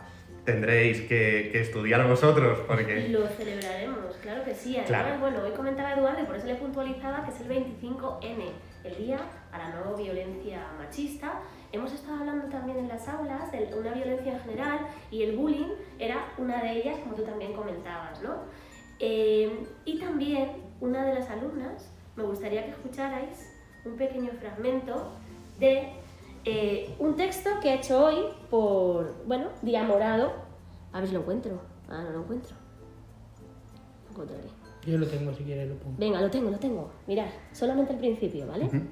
tendréis 0.45 1.01
que, 1.01 1.49
que 1.51 1.61
estudiar 1.61 2.07
vosotros. 2.07 2.59
Porque... 2.67 3.09
Lo 3.09 3.27
celebraremos, 3.27 4.15
claro 4.21 4.43
que 4.43 4.53
sí. 4.55 4.77
Además, 4.77 4.87
Claro. 4.87 5.19
bueno, 5.19 5.41
hoy 5.43 5.51
comentaba 5.51 5.93
Eduardo 5.93 6.21
y 6.21 6.25
por 6.25 6.35
eso 6.35 6.47
le 6.47 6.55
puntualizaba 6.55 7.23
que 7.25 7.31
es 7.31 7.41
el 7.41 7.49
25N, 7.49 8.43
el 8.85 8.97
Día 8.97 9.19
a 9.51 9.57
la 9.57 9.69
No 9.75 9.95
Violencia 9.95 10.61
Machista. 10.77 11.41
Hemos 11.71 11.93
estado 11.93 12.19
hablando 12.19 12.47
también 12.47 12.77
en 12.79 12.87
las 12.87 13.07
aulas 13.07 13.51
de 13.51 13.69
una 13.77 13.91
violencia 13.93 14.33
en 14.33 14.39
general 14.39 14.79
y 15.11 15.23
el 15.23 15.35
bullying 15.37 15.67
era 15.99 16.25
una 16.37 16.63
de 16.63 16.71
ellas, 16.71 16.97
como 17.03 17.13
tú 17.15 17.23
también 17.23 17.53
comentabas, 17.53 18.21
¿no? 18.23 18.45
Eh, 18.99 19.65
y 19.85 19.99
también 19.99 20.49
una 20.79 21.05
de 21.05 21.13
las 21.15 21.29
alumnas, 21.29 21.91
me 22.19 22.25
gustaría 22.25 22.65
que 22.65 22.71
escucharais 22.71 23.49
un 23.85 23.95
pequeño 23.95 24.31
fragmento 24.39 25.11
de 25.57 25.93
eh, 26.45 26.95
un 26.99 27.15
texto 27.15 27.49
que 27.61 27.69
he 27.69 27.75
hecho 27.75 28.05
hoy 28.05 28.25
por, 28.49 29.23
bueno, 29.25 29.49
Día 29.61 29.83
Morado. 29.83 30.33
A 30.91 30.99
ver 30.99 31.07
si 31.07 31.13
lo 31.13 31.21
encuentro. 31.21 31.61
Ah, 31.87 32.03
no 32.03 32.11
lo 32.11 32.21
encuentro. 32.21 32.55
Lo 34.05 34.11
encontraré. 34.11 34.49
Yo 34.85 34.97
lo 34.97 35.07
tengo, 35.07 35.33
si 35.33 35.43
quieres 35.43 35.69
lo 35.69 35.75
pongo. 35.75 35.95
Venga, 35.97 36.21
lo 36.21 36.29
tengo, 36.29 36.49
lo 36.49 36.59
tengo. 36.59 36.91
Mirad, 37.07 37.29
solamente 37.53 37.93
el 37.93 37.99
principio, 37.99 38.47
¿vale? 38.47 38.65
Uh 38.65 38.71
-huh. 38.71 38.87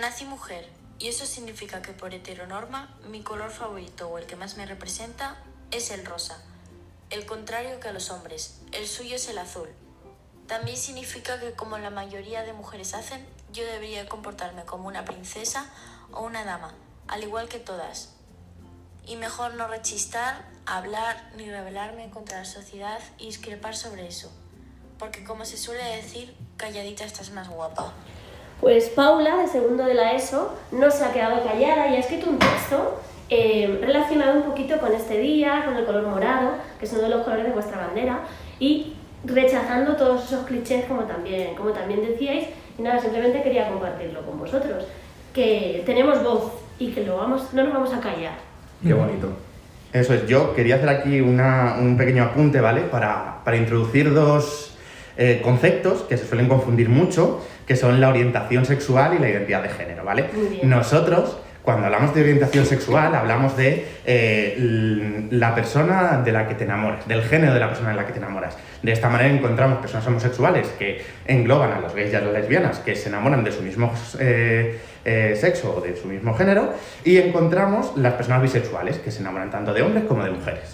Nací 0.00 0.24
mujer, 0.24 0.66
y 0.98 1.08
eso 1.08 1.26
significa 1.26 1.82
que 1.82 1.92
por 1.92 2.14
heteronorma 2.14 2.96
mi 3.10 3.22
color 3.22 3.50
favorito 3.50 4.08
o 4.08 4.18
el 4.18 4.26
que 4.26 4.36
más 4.36 4.56
me 4.56 4.66
representa 4.66 5.36
es 5.70 5.90
el 5.90 6.04
rosa. 6.06 6.42
El 7.10 7.26
contrario 7.26 7.80
que 7.80 7.88
a 7.88 7.92
los 7.92 8.10
hombres, 8.10 8.62
el 8.72 8.86
suyo 8.86 9.16
es 9.16 9.28
el 9.28 9.38
azul. 9.38 9.68
También 10.50 10.76
significa 10.76 11.38
que 11.38 11.52
como 11.52 11.78
la 11.78 11.90
mayoría 11.90 12.42
de 12.42 12.52
mujeres 12.52 12.94
hacen, 12.94 13.24
yo 13.52 13.64
debería 13.64 14.08
comportarme 14.08 14.64
como 14.64 14.88
una 14.88 15.04
princesa 15.04 15.70
o 16.10 16.24
una 16.24 16.44
dama, 16.44 16.74
al 17.06 17.22
igual 17.22 17.46
que 17.46 17.60
todas. 17.60 18.16
Y 19.06 19.14
mejor 19.14 19.54
no 19.54 19.68
rechistar, 19.68 20.42
hablar 20.66 21.30
ni 21.36 21.48
rebelarme 21.48 22.10
contra 22.10 22.38
la 22.38 22.44
sociedad 22.44 22.98
y 23.16 23.26
discrepar 23.26 23.76
sobre 23.76 24.08
eso. 24.08 24.32
Porque 24.98 25.22
como 25.22 25.44
se 25.44 25.56
suele 25.56 25.84
decir, 25.84 26.34
calladita 26.56 27.04
estás 27.04 27.30
más 27.30 27.48
guapa. 27.48 27.92
Pues 28.60 28.88
Paula, 28.88 29.36
de 29.36 29.46
segundo 29.46 29.84
de 29.84 29.94
la 29.94 30.14
ESO, 30.14 30.52
no 30.72 30.90
se 30.90 31.04
ha 31.04 31.12
quedado 31.12 31.44
callada 31.44 31.86
y 31.86 31.94
ha 31.94 32.00
escrito 32.00 32.28
un 32.28 32.40
texto 32.40 33.00
eh, 33.28 33.78
relacionado 33.80 34.40
un 34.40 34.42
poquito 34.42 34.80
con 34.80 34.92
este 34.92 35.16
día, 35.18 35.62
con 35.64 35.76
el 35.76 35.86
color 35.86 36.08
morado, 36.08 36.54
que 36.80 36.86
es 36.86 36.92
uno 36.92 37.02
de 37.02 37.10
los 37.10 37.22
colores 37.22 37.46
de 37.46 37.52
vuestra 37.52 37.78
bandera, 37.78 38.24
y 38.58 38.96
rechazando 39.24 39.96
todos 39.96 40.24
esos 40.24 40.46
clichés 40.46 40.84
como 40.86 41.02
también, 41.02 41.54
como 41.54 41.70
también 41.70 42.00
decíais. 42.02 42.48
Y 42.78 42.82
nada, 42.82 42.98
simplemente 43.00 43.42
quería 43.42 43.68
compartirlo 43.68 44.24
con 44.24 44.38
vosotros, 44.38 44.86
que 45.34 45.82
tenemos 45.84 46.22
voz 46.22 46.52
y 46.78 46.92
que 46.92 47.04
lo 47.04 47.16
vamos, 47.16 47.52
no 47.52 47.64
nos 47.64 47.74
vamos 47.74 47.92
a 47.92 48.00
callar. 48.00 48.34
Qué 48.82 48.94
bonito. 48.94 49.28
Eso 49.92 50.14
es, 50.14 50.26
yo 50.26 50.54
quería 50.54 50.76
hacer 50.76 50.88
aquí 50.88 51.20
una, 51.20 51.76
un 51.78 51.96
pequeño 51.96 52.22
apunte, 52.22 52.60
¿vale? 52.60 52.82
Para, 52.82 53.42
para 53.44 53.56
introducir 53.56 54.14
dos 54.14 54.76
eh, 55.16 55.40
conceptos 55.42 56.02
que 56.02 56.16
se 56.16 56.26
suelen 56.26 56.48
confundir 56.48 56.88
mucho, 56.88 57.44
que 57.66 57.76
son 57.76 58.00
la 58.00 58.08
orientación 58.08 58.64
sexual 58.64 59.14
y 59.14 59.18
la 59.18 59.28
identidad 59.28 59.62
de 59.62 59.68
género, 59.68 60.04
¿vale? 60.04 60.30
Nosotros 60.62 61.36
Cuando 61.62 61.86
hablamos 61.86 62.14
de 62.14 62.22
orientación 62.22 62.64
sexual, 62.64 63.14
hablamos 63.14 63.56
de 63.56 63.86
eh, 64.06 65.28
la 65.30 65.54
persona 65.54 66.22
de 66.24 66.32
la 66.32 66.48
que 66.48 66.54
te 66.54 66.64
enamoras, 66.64 67.06
del 67.06 67.22
género 67.22 67.52
de 67.52 67.60
la 67.60 67.68
persona 67.68 67.90
de 67.90 67.96
la 67.96 68.06
que 68.06 68.12
te 68.12 68.18
enamoras. 68.18 68.56
De 68.82 68.92
esta 68.92 69.10
manera 69.10 69.30
encontramos 69.30 69.78
personas 69.78 70.06
homosexuales 70.06 70.68
que 70.78 71.04
engloban 71.26 71.72
a 71.72 71.80
los 71.80 71.94
gays 71.94 72.12
y 72.12 72.16
a 72.16 72.20
las 72.22 72.32
lesbianas, 72.32 72.78
que 72.78 72.96
se 72.96 73.10
enamoran 73.10 73.44
de 73.44 73.52
su 73.52 73.62
mismo 73.62 73.92
eh, 74.18 74.80
eh, 75.04 75.36
sexo 75.38 75.76
o 75.76 75.80
de 75.82 75.96
su 75.96 76.08
mismo 76.08 76.34
género, 76.34 76.72
y 77.04 77.18
encontramos 77.18 77.92
las 77.96 78.14
personas 78.14 78.40
bisexuales, 78.42 78.96
que 78.98 79.10
se 79.10 79.20
enamoran 79.20 79.50
tanto 79.50 79.74
de 79.74 79.82
hombres 79.82 80.04
como 80.04 80.24
de 80.24 80.30
mujeres. 80.30 80.72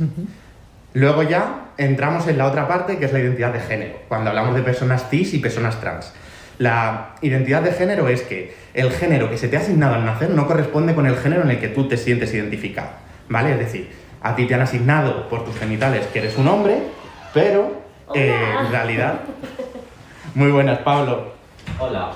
Luego 0.92 1.24
ya 1.24 1.72
entramos 1.78 2.28
en 2.28 2.38
la 2.38 2.46
otra 2.46 2.68
parte, 2.68 2.98
que 2.98 3.06
es 3.06 3.12
la 3.12 3.18
identidad 3.18 3.52
de 3.52 3.60
género, 3.60 3.98
cuando 4.08 4.30
hablamos 4.30 4.54
de 4.54 4.62
personas 4.62 5.10
cis 5.10 5.34
y 5.34 5.38
personas 5.38 5.80
trans. 5.80 6.12
La 6.58 7.14
identidad 7.20 7.62
de 7.62 7.72
género 7.72 8.08
es 8.08 8.22
que 8.22 8.54
el 8.74 8.90
género 8.90 9.28
que 9.30 9.36
se 9.36 9.48
te 9.48 9.56
ha 9.56 9.60
asignado 9.60 9.94
al 9.94 10.04
nacer 10.04 10.30
no 10.30 10.46
corresponde 10.46 10.94
con 10.94 11.06
el 11.06 11.16
género 11.16 11.42
en 11.42 11.50
el 11.50 11.60
que 11.60 11.68
tú 11.68 11.88
te 11.88 11.96
sientes 11.96 12.32
identificado, 12.32 12.90
¿vale? 13.28 13.52
Es 13.52 13.58
decir, 13.58 13.90
a 14.22 14.34
ti 14.34 14.46
te 14.46 14.54
han 14.54 14.62
asignado 14.62 15.28
por 15.28 15.44
tus 15.44 15.56
genitales 15.58 16.06
que 16.06 16.20
eres 16.20 16.36
un 16.36 16.48
hombre, 16.48 16.78
pero 17.34 17.82
eh, 18.14 18.34
en 18.60 18.70
realidad... 18.70 19.20
Muy 20.34 20.50
buenas, 20.50 20.78
Pablo. 20.80 21.34
Hola. 21.78 22.12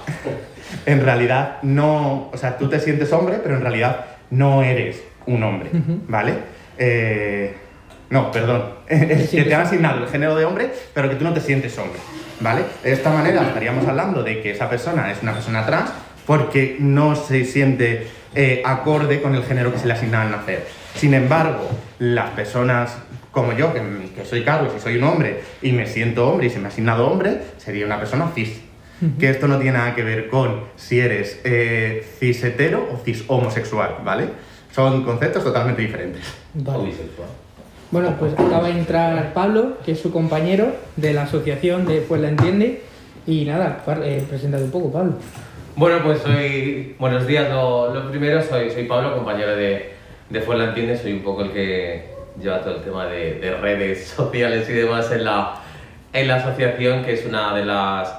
En 0.87 1.03
realidad 1.03 1.59
no... 1.63 2.31
O 2.33 2.37
sea, 2.37 2.57
tú 2.57 2.69
te 2.69 2.81
sientes 2.81 3.13
hombre, 3.13 3.41
pero 3.43 3.57
en 3.57 3.63
realidad 3.63 4.07
no 4.31 4.63
eres 4.63 5.03
un 5.27 5.43
hombre, 5.43 5.71
¿vale? 6.09 6.35
Eh, 6.79 7.55
no, 8.11 8.31
perdón. 8.31 8.65
Que 8.89 9.45
te 9.45 9.55
han 9.55 9.63
asignado 9.63 10.05
el 10.05 10.11
género 10.11 10.37
de 10.37 10.45
hombre, 10.45 10.73
pero 10.93 11.09
que 11.09 11.17
tú 11.17 11.25
no 11.25 11.33
te 11.33 11.41
sientes 11.41 11.79
hombre, 11.79 12.01
¿vale? 12.41 12.63
De 12.83 12.93
esta 12.93 13.11
manera 13.11 13.43
estaríamos 13.43 13.87
hablando 13.87 14.23
de 14.23 14.43
que 14.43 14.51
esa 14.51 14.69
persona 14.69 15.11
es 15.11 15.23
una 15.23 15.33
persona 15.33 15.65
trans 15.65 15.91
porque 16.27 16.77
no 16.81 17.17
se 17.17 17.45
siente 17.45 18.09
eh, 18.35 18.63
acorde 18.65 19.23
con 19.23 19.35
el 19.35 19.45
género 19.45 19.73
que 19.73 19.79
se 19.79 19.87
le 19.87 19.95
asigna 19.95 20.23
al 20.23 20.31
nacer. 20.31 20.67
Sin 20.95 21.15
embargo, 21.15 21.69
las 21.99 22.31
personas 22.31 22.99
como 23.31 23.53
yo, 23.53 23.73
que, 23.73 23.81
que 24.15 24.25
soy 24.25 24.43
Carlos 24.43 24.73
y 24.77 24.81
soy 24.81 24.97
un 24.97 25.05
hombre 25.05 25.43
y 25.63 25.73
me 25.73 25.87
siento 25.87 26.29
hombre 26.29 26.49
y 26.49 26.51
se 26.51 26.59
me 26.59 26.67
ha 26.67 26.69
asignado 26.69 27.09
hombre, 27.09 27.41
sería 27.59 27.87
una 27.87 27.99
persona 27.99 28.31
cis. 28.35 28.61
Que 29.19 29.31
esto 29.31 29.49
no 29.49 29.57
tiene 29.57 29.79
nada 29.79 29.95
que 29.95 30.03
ver 30.03 30.29
con 30.29 30.65
si 30.77 31.01
eres 31.01 31.41
eh, 31.45 32.07
cis 32.19 32.45
hetero 32.45 32.87
o 32.93 33.03
cis 33.03 33.25
homosexual, 33.29 33.97
¿vale? 34.05 34.29
Son 34.73 35.05
conceptos 35.05 35.43
totalmente 35.43 35.81
diferentes. 35.81 36.23
O 36.55 36.63
Vale. 36.63 36.93
Bueno, 37.91 38.15
pues 38.21 38.35
acaba 38.35 38.69
de 38.69 38.79
entrar 38.79 39.33
Pablo, 39.35 39.79
que 39.85 39.93
es 39.93 40.01
su 40.01 40.13
compañero 40.13 40.77
de 40.95 41.13
la 41.13 41.23
asociación 41.23 41.87
de 41.87 42.03
Pues 42.03 42.21
la 42.21 42.29
Entiende. 42.29 42.83
Y 43.27 43.45
nada, 43.45 43.83
eh, 44.05 44.25
preséntate 44.29 44.63
un 44.63 44.71
poco, 44.71 44.93
Pablo. 44.93 45.15
Bueno, 45.75 45.99
pues 46.05 46.21
soy. 46.21 46.95
Buenos 47.01 47.27
días. 47.27 47.51
Lo, 47.51 48.09
primero, 48.09 48.41
soy, 48.43 48.71
soy 48.71 48.85
Pablo, 48.85 49.17
compañero 49.17 49.57
de, 49.57 49.91
de 50.29 50.41
Fuenla 50.41 50.67
Entiende. 50.67 50.97
Soy 50.97 51.15
un 51.15 51.23
poco 51.23 51.43
el 51.43 51.51
que 51.51 52.11
lleva 52.41 52.61
todo 52.61 52.77
el 52.77 52.83
tema 52.83 53.07
de, 53.07 53.41
de 53.41 53.57
redes 53.57 54.07
sociales 54.17 54.71
y 54.71 54.73
demás 54.73 55.11
en 55.11 55.25
la, 55.25 55.57
en 56.13 56.29
la 56.29 56.37
asociación, 56.37 57.03
que 57.03 57.15
es 57.15 57.27
una 57.27 57.57
de 57.57 57.65
las 57.65 58.15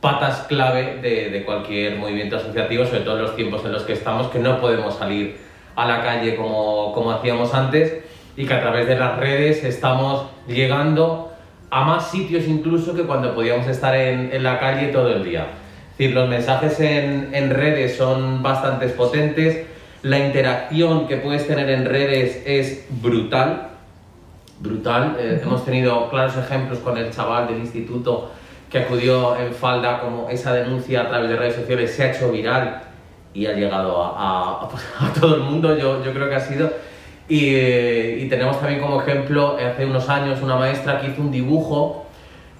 patas 0.00 0.46
clave 0.46 0.98
de, 1.02 1.30
de 1.30 1.44
cualquier 1.44 1.96
movimiento 1.96 2.36
asociativo, 2.36 2.86
sobre 2.86 3.00
todo 3.00 3.16
en 3.16 3.22
los 3.22 3.34
tiempos 3.34 3.64
en 3.64 3.72
los 3.72 3.82
que 3.82 3.94
estamos, 3.94 4.28
que 4.28 4.38
no 4.38 4.60
podemos 4.60 4.94
salir 4.94 5.36
a 5.74 5.84
la 5.84 6.00
calle 6.04 6.36
como, 6.36 6.92
como 6.94 7.10
hacíamos 7.10 7.52
antes 7.54 8.04
y 8.36 8.46
que 8.46 8.54
a 8.54 8.60
través 8.60 8.86
de 8.86 8.96
las 8.96 9.18
redes 9.18 9.64
estamos 9.64 10.26
llegando 10.46 11.32
a 11.70 11.84
más 11.84 12.10
sitios 12.10 12.44
incluso 12.48 12.94
que 12.94 13.02
cuando 13.02 13.34
podíamos 13.34 13.66
estar 13.68 13.94
en, 13.94 14.30
en 14.32 14.42
la 14.42 14.58
calle 14.58 14.88
todo 14.88 15.08
el 15.12 15.22
día. 15.24 15.46
Es 15.92 15.98
decir, 15.98 16.14
los 16.14 16.28
mensajes 16.28 16.80
en, 16.80 17.30
en 17.34 17.50
redes 17.50 17.96
son 17.96 18.42
bastante 18.42 18.88
potentes, 18.88 19.66
la 20.02 20.18
interacción 20.18 21.06
que 21.06 21.16
puedes 21.18 21.46
tener 21.46 21.68
en 21.68 21.84
redes 21.84 22.42
es 22.46 22.86
brutal, 23.02 23.68
brutal. 24.60 25.16
Eh, 25.18 25.40
Hemos 25.42 25.64
tenido 25.64 26.08
claros 26.08 26.36
ejemplos 26.36 26.78
con 26.78 26.96
el 26.96 27.10
chaval 27.10 27.48
del 27.48 27.58
instituto 27.58 28.30
que 28.70 28.78
acudió 28.78 29.36
en 29.36 29.52
falda, 29.52 30.00
como 30.00 30.28
esa 30.30 30.52
denuncia 30.54 31.02
a 31.02 31.08
través 31.08 31.28
de 31.28 31.36
redes 31.36 31.56
sociales 31.56 31.92
se 31.92 32.04
ha 32.04 32.12
hecho 32.12 32.30
viral 32.30 32.82
y 33.34 33.46
ha 33.46 33.52
llegado 33.52 34.02
a- 34.02 34.62
a- 34.62 34.64
a 35.08 35.12
todo 35.12 35.34
el 35.36 35.42
mundo, 35.42 35.76
yo, 35.76 36.02
yo 36.04 36.12
creo 36.12 36.28
que 36.28 36.34
ha 36.36 36.40
sido. 36.40 36.70
Y, 37.30 37.54
y 37.54 38.28
tenemos 38.28 38.58
también 38.58 38.80
como 38.80 39.00
ejemplo, 39.00 39.56
hace 39.56 39.86
unos 39.86 40.08
años, 40.08 40.42
una 40.42 40.56
maestra 40.56 41.00
que 41.00 41.10
hizo 41.10 41.22
un 41.22 41.30
dibujo 41.30 42.06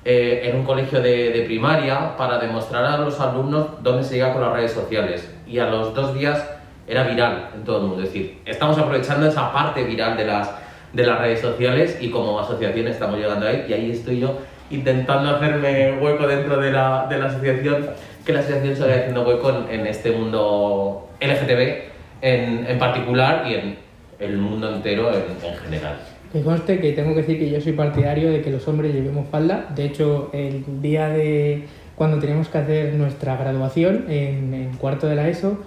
eh, 0.04 0.42
en 0.44 0.60
un 0.60 0.64
colegio 0.64 1.02
de, 1.02 1.30
de 1.30 1.42
primaria 1.42 2.16
para 2.16 2.38
demostrar 2.38 2.84
a 2.84 2.96
los 2.98 3.18
alumnos 3.18 3.82
dónde 3.82 4.04
se 4.04 4.14
llega 4.14 4.32
con 4.32 4.42
las 4.42 4.52
redes 4.52 4.70
sociales. 4.70 5.28
Y 5.44 5.58
a 5.58 5.66
los 5.66 5.92
dos 5.92 6.14
días 6.14 6.48
era 6.86 7.02
viral 7.02 7.50
en 7.56 7.64
todo 7.64 7.78
el 7.78 7.82
mundo. 7.88 8.02
Es 8.04 8.12
decir, 8.12 8.38
estamos 8.46 8.78
aprovechando 8.78 9.26
esa 9.26 9.52
parte 9.52 9.82
viral 9.82 10.16
de 10.16 10.26
las, 10.26 10.52
de 10.92 11.04
las 11.04 11.18
redes 11.18 11.40
sociales 11.40 11.98
y 12.00 12.08
como 12.08 12.38
asociación 12.38 12.86
estamos 12.86 13.18
llegando 13.18 13.48
ahí. 13.48 13.66
Y 13.68 13.72
ahí 13.72 13.90
estoy 13.90 14.20
yo 14.20 14.38
intentando 14.70 15.30
hacerme 15.30 15.98
hueco 16.00 16.28
dentro 16.28 16.58
de 16.58 16.70
la, 16.70 17.06
de 17.10 17.18
la 17.18 17.26
asociación, 17.26 17.90
que 18.24 18.32
la 18.32 18.38
asociación 18.38 18.76
se 18.76 18.82
vaya 18.82 18.96
haciendo 19.00 19.22
hueco 19.22 19.50
en, 19.50 19.80
en 19.80 19.86
este 19.88 20.12
mundo 20.12 21.08
LGTB 21.20 21.90
en, 22.22 22.66
en 22.68 22.78
particular 22.78 23.44
y 23.48 23.54
en 23.54 23.89
el 24.20 24.38
mundo 24.38 24.74
entero 24.74 25.10
en, 25.10 25.24
en 25.44 25.56
general. 25.56 25.96
Que 26.32 26.42
conste 26.42 26.78
que 26.78 26.92
tengo 26.92 27.14
que 27.14 27.22
decir 27.22 27.38
que 27.38 27.50
yo 27.50 27.60
soy 27.60 27.72
partidario 27.72 28.30
de 28.30 28.40
que 28.40 28.50
los 28.50 28.66
hombres 28.68 28.94
llevemos 28.94 29.26
falda. 29.28 29.66
De 29.74 29.84
hecho, 29.86 30.30
el 30.32 30.64
día 30.80 31.08
de 31.08 31.64
cuando 31.96 32.18
teníamos 32.18 32.48
que 32.48 32.58
hacer 32.58 32.94
nuestra 32.94 33.36
graduación 33.36 34.06
en, 34.08 34.54
en 34.54 34.72
cuarto 34.76 35.06
de 35.08 35.16
la 35.16 35.28
ESO, 35.28 35.58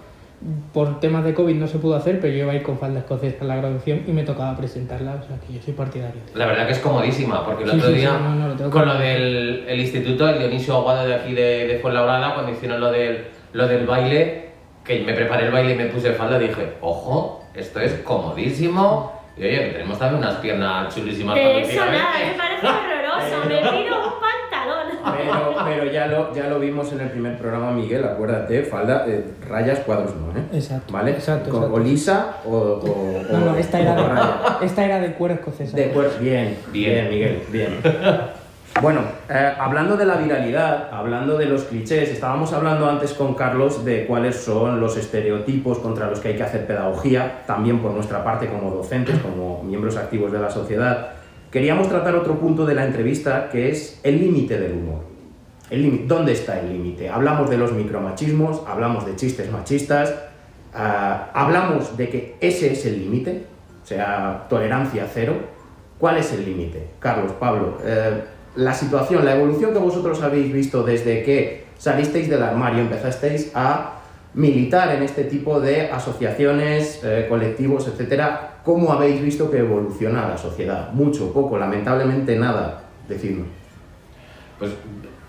por 0.73 0.99
temas 0.99 1.23
de 1.23 1.33
COVID 1.33 1.55
no 1.55 1.67
se 1.67 1.77
pudo 1.79 1.95
hacer, 1.95 2.19
pero 2.19 2.33
yo 2.33 2.43
iba 2.43 2.51
a 2.51 2.55
ir 2.55 2.63
con 2.63 2.77
falda 2.77 2.99
escocesa 2.99 3.43
a 3.43 3.47
la 3.47 3.55
graduación 3.57 4.01
y 4.07 4.11
me 4.11 4.23
tocaba 4.23 4.55
presentarla. 4.57 5.15
O 5.23 5.27
sea 5.27 5.37
que 5.45 5.53
yo 5.53 5.61
soy 5.61 5.73
partidario. 5.73 6.21
La 6.33 6.45
verdad 6.45 6.65
que 6.65 6.73
es 6.73 6.79
comodísima, 6.79 7.45
porque 7.45 7.63
el 7.63 7.71
Sí, 7.71 7.75
otro 7.77 7.89
sí, 7.89 7.95
sí, 7.95 7.99
día, 8.01 8.17
no, 8.19 8.35
no, 8.35 8.47
lo 8.49 8.55
tengo 8.55 8.69
con 8.69 8.85
lo 8.85 8.95
del 8.95 9.65
el 9.67 9.79
instituto, 9.79 10.27
el 10.29 10.39
Dionisio 10.39 10.75
Aguado 10.77 11.07
de 11.07 11.15
aquí 11.15 11.33
de, 11.33 11.67
de 11.67 11.79
Fuenlabrada, 11.79 12.33
cuando 12.33 12.51
hicieron 12.51 12.79
lo 12.79 12.91
del, 12.91 13.25
lo 13.53 13.67
del 13.67 13.85
baile, 13.85 14.49
que 14.83 14.99
me 15.03 15.13
preparé 15.13 15.45
el 15.45 15.51
baile 15.51 15.73
y 15.73 15.77
me 15.77 15.85
puse 15.85 16.11
falda, 16.13 16.39
dije, 16.39 16.73
ojo, 16.81 17.42
esto 17.55 17.79
es 17.79 17.93
comodísimo. 18.03 19.11
Y 19.35 19.41
oye, 19.45 19.57
que 19.65 19.69
tenemos 19.71 19.97
también 19.97 20.19
unas 20.23 20.35
piernas 20.35 20.93
chulísimas 20.93 21.33
De 21.35 21.61
eso 21.61 21.61
lucir, 21.61 21.79
¿eh? 21.81 21.97
nada, 21.97 22.19
me 22.19 22.37
parece 22.37 22.67
horroroso. 22.67 23.49
Me 23.49 23.83
pido 23.83 23.95
un 23.97 24.13
pantalón. 24.21 25.03
Pero, 25.17 25.55
pero 25.65 25.91
ya, 25.91 26.07
lo, 26.07 26.33
ya 26.33 26.47
lo 26.47 26.59
vimos 26.59 26.91
en 26.93 27.01
el 27.01 27.09
primer 27.09 27.37
programa, 27.37 27.71
Miguel, 27.71 28.03
acuérdate, 28.05 28.63
falda, 28.63 29.05
eh, 29.07 29.23
rayas, 29.49 29.79
cuadros 29.79 30.15
no, 30.15 30.31
¿eh? 30.37 30.43
Exacto, 30.53 30.91
¿Vale? 30.93 31.11
exacto, 31.11 31.49
Con- 31.49 31.59
exacto. 31.63 31.75
O 31.75 31.79
lisa 31.83 32.35
o, 32.45 32.51
o, 32.51 33.23
No, 33.31 33.39
no, 33.45 33.51
o- 33.51 33.55
esta 33.55 33.79
era 33.81 33.95
raya. 33.95 34.57
de, 34.59 34.65
esta 34.65 34.85
era 34.85 34.99
de 34.99 35.13
cuero 35.13 35.35
escocesa. 35.35 35.75
De 35.75 35.85
acuerdo, 35.85 36.11
bien, 36.19 36.57
bien, 36.71 36.93
Bien. 36.93 37.09
Miguel, 37.09 37.41
bien. 37.49 37.79
Bueno, 38.81 39.01
eh, 39.29 39.53
hablando 39.59 39.95
de 39.95 40.05
la 40.05 40.15
viralidad, 40.17 40.89
hablando 40.91 41.37
de 41.37 41.45
los 41.45 41.63
clichés, 41.63 42.09
estábamos 42.09 42.51
hablando 42.51 42.89
antes 42.89 43.13
con 43.13 43.33
Carlos 43.33 43.85
de 43.85 44.05
cuáles 44.05 44.35
son 44.35 44.81
los 44.81 44.97
estereotipos 44.97 45.79
contra 45.79 46.09
los 46.09 46.19
que 46.19 46.29
hay 46.29 46.35
que 46.35 46.43
hacer 46.43 46.67
pedagogía, 46.67 47.43
también 47.47 47.79
por 47.79 47.91
nuestra 47.91 48.23
parte 48.23 48.47
como 48.47 48.71
docentes, 48.71 49.19
como 49.19 49.63
miembros 49.63 49.95
activos 49.95 50.31
de 50.33 50.39
la 50.39 50.49
sociedad. 50.49 51.11
Queríamos 51.49 51.87
tratar 51.87 52.15
otro 52.15 52.35
punto 52.39 52.65
de 52.65 52.75
la 52.75 52.83
entrevista 52.83 53.47
que 53.49 53.69
es 53.69 54.01
el 54.03 54.19
límite 54.19 54.59
del 54.59 54.73
humor. 54.73 55.03
El 55.69 55.83
límite- 55.83 56.07
¿Dónde 56.07 56.33
está 56.33 56.59
el 56.59 56.73
límite? 56.73 57.09
Hablamos 57.09 57.49
de 57.49 57.57
los 57.57 57.71
micromachismos, 57.71 58.63
hablamos 58.67 59.05
de 59.05 59.15
chistes 59.15 59.49
machistas, 59.49 60.13
ah, 60.73 61.29
hablamos 61.33 61.95
de 61.95 62.09
que 62.09 62.35
ese 62.41 62.73
es 62.73 62.85
el 62.85 62.99
límite, 62.99 63.45
o 63.81 63.85
sea, 63.87 64.45
tolerancia 64.49 65.07
cero. 65.13 65.35
¿Cuál 65.99 66.17
es 66.17 66.33
el 66.33 66.43
límite? 66.43 66.89
Carlos, 66.99 67.31
Pablo, 67.39 67.77
eh, 67.85 68.23
la 68.55 68.73
situación, 68.73 69.25
la 69.25 69.35
evolución 69.35 69.73
que 69.73 69.79
vosotros 69.79 70.21
habéis 70.21 70.53
visto 70.53 70.83
desde 70.83 71.23
que 71.23 71.65
salisteis 71.77 72.29
del 72.29 72.43
armario, 72.43 72.81
empezasteis 72.81 73.51
a 73.55 73.99
militar 74.33 74.95
en 74.95 75.03
este 75.03 75.25
tipo 75.25 75.59
de 75.59 75.91
asociaciones, 75.91 77.01
eh, 77.03 77.27
colectivos, 77.29 77.87
etcétera, 77.87 78.59
¿cómo 78.63 78.91
habéis 78.91 79.21
visto 79.21 79.49
que 79.51 79.59
evoluciona 79.59 80.27
la 80.27 80.37
sociedad? 80.37 80.91
Mucho, 80.91 81.31
poco, 81.33 81.57
lamentablemente 81.57 82.35
nada, 82.35 82.83
decidnos. 83.07 83.47
Pues, 84.57 84.71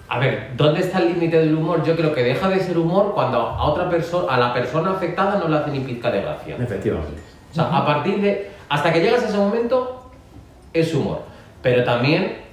a 0.09 0.19
ver, 0.19 0.51
¿dónde 0.57 0.81
está 0.81 0.99
el 0.99 1.15
límite 1.15 1.39
del 1.39 1.55
humor? 1.55 1.83
Yo 1.83 1.97
creo 1.97 2.15
que 2.15 2.23
deja 2.23 2.49
de 2.49 2.61
ser 2.61 2.79
humor 2.79 3.13
cuando 3.15 3.39
a 3.39 3.65
otra 3.65 3.91
persona, 3.91 4.33
a 4.33 4.39
la 4.39 4.55
persona 4.55 4.93
afectada 4.93 5.39
no 5.39 5.49
le 5.49 5.57
hace 5.57 5.71
ni 5.71 5.81
pizca 5.81 6.11
de 6.11 6.21
gracia. 6.21 6.57
Efectivamente. 6.57 7.21
O 7.51 7.55
sea, 7.55 7.65
a 7.77 7.85
partir 7.85 8.21
de. 8.21 8.51
Hasta 8.69 8.93
que 8.93 9.01
llegas 9.01 9.25
a 9.25 9.29
ese 9.29 9.37
momento, 9.37 10.11
es 10.73 10.95
humor. 10.95 11.23
Pero 11.63 11.85
también 11.85 12.44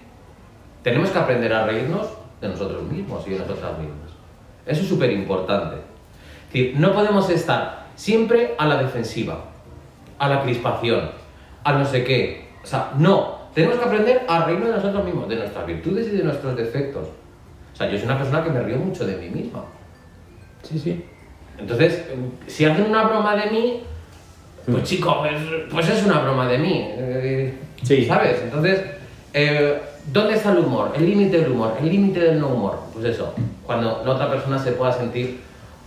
tenemos 0.84 1.10
que 1.10 1.20
aprender 1.20 1.54
a 1.54 1.66
reírnos 1.66 2.08
de 2.42 2.50
nosotros 2.50 2.84
mismos 2.84 3.26
y 3.28 3.32
de 3.32 3.40
nosotras 3.40 3.78
mismas. 3.78 4.12
Eso 4.66 4.82
es 4.82 4.88
súper 4.88 5.12
importante. 5.12 5.76
Es 6.48 6.54
decir, 6.54 6.76
no 6.78 6.94
podemos 6.94 7.30
estar 7.30 7.88
siempre 7.96 8.56
a 8.58 8.66
la 8.66 8.78
defensiva, 8.82 9.46
a 10.18 10.28
la 10.28 10.42
crispación, 10.44 11.12
a 11.64 11.74
no 11.74 11.86
sé 11.86 12.04
qué. 12.04 12.50
O 12.64 12.66
sea, 12.66 12.92
no. 12.98 13.40
Tenemos 13.54 13.78
que 13.78 13.86
aprender 13.86 14.26
a 14.28 14.46
reírnos 14.46 14.70
de 14.70 14.76
nosotros 14.76 15.04
mismos, 15.04 15.28
de 15.30 15.36
nuestras 15.36 15.66
virtudes 15.66 16.08
y 16.08 16.18
de 16.18 16.24
nuestros 16.24 16.56
defectos. 16.56 17.08
O 17.74 17.76
sea, 17.76 17.90
yo 17.90 17.98
soy 17.98 18.06
una 18.06 18.18
persona 18.18 18.44
que 18.44 18.50
me 18.50 18.62
río 18.62 18.78
mucho 18.78 19.06
de 19.06 19.18
mí 19.18 19.30
misma. 19.30 19.64
Sí, 20.64 20.80
sí. 20.80 21.06
Entonces, 21.58 22.06
si 22.48 22.66
hacen 22.66 22.86
una 22.86 23.04
broma 23.04 23.36
de 23.36 23.52
mí, 23.52 23.84
pues 24.70 24.84
chico, 24.84 25.20
pues, 25.20 25.42
pues 25.70 25.90
es 25.90 26.06
una 26.06 26.20
broma 26.20 26.48
de 26.48 26.58
mí. 26.58 26.88
eh, 26.98 27.54
Sí. 27.84 28.06
¿Sabes? 28.06 28.42
Entonces, 28.44 28.84
eh, 29.34 29.82
¿dónde 30.12 30.36
está 30.36 30.52
el 30.52 30.60
humor? 30.60 30.94
El 30.96 31.06
límite 31.06 31.40
del 31.40 31.52
humor, 31.52 31.78
el 31.82 31.90
límite 31.90 32.20
del 32.20 32.40
no 32.40 32.48
humor. 32.50 32.80
Pues 32.94 33.06
eso, 33.06 33.34
cuando 33.66 34.04
la 34.06 34.12
otra 34.12 34.30
persona 34.30 34.58
se 34.60 34.72
pueda 34.72 34.92
sentir 34.92 35.40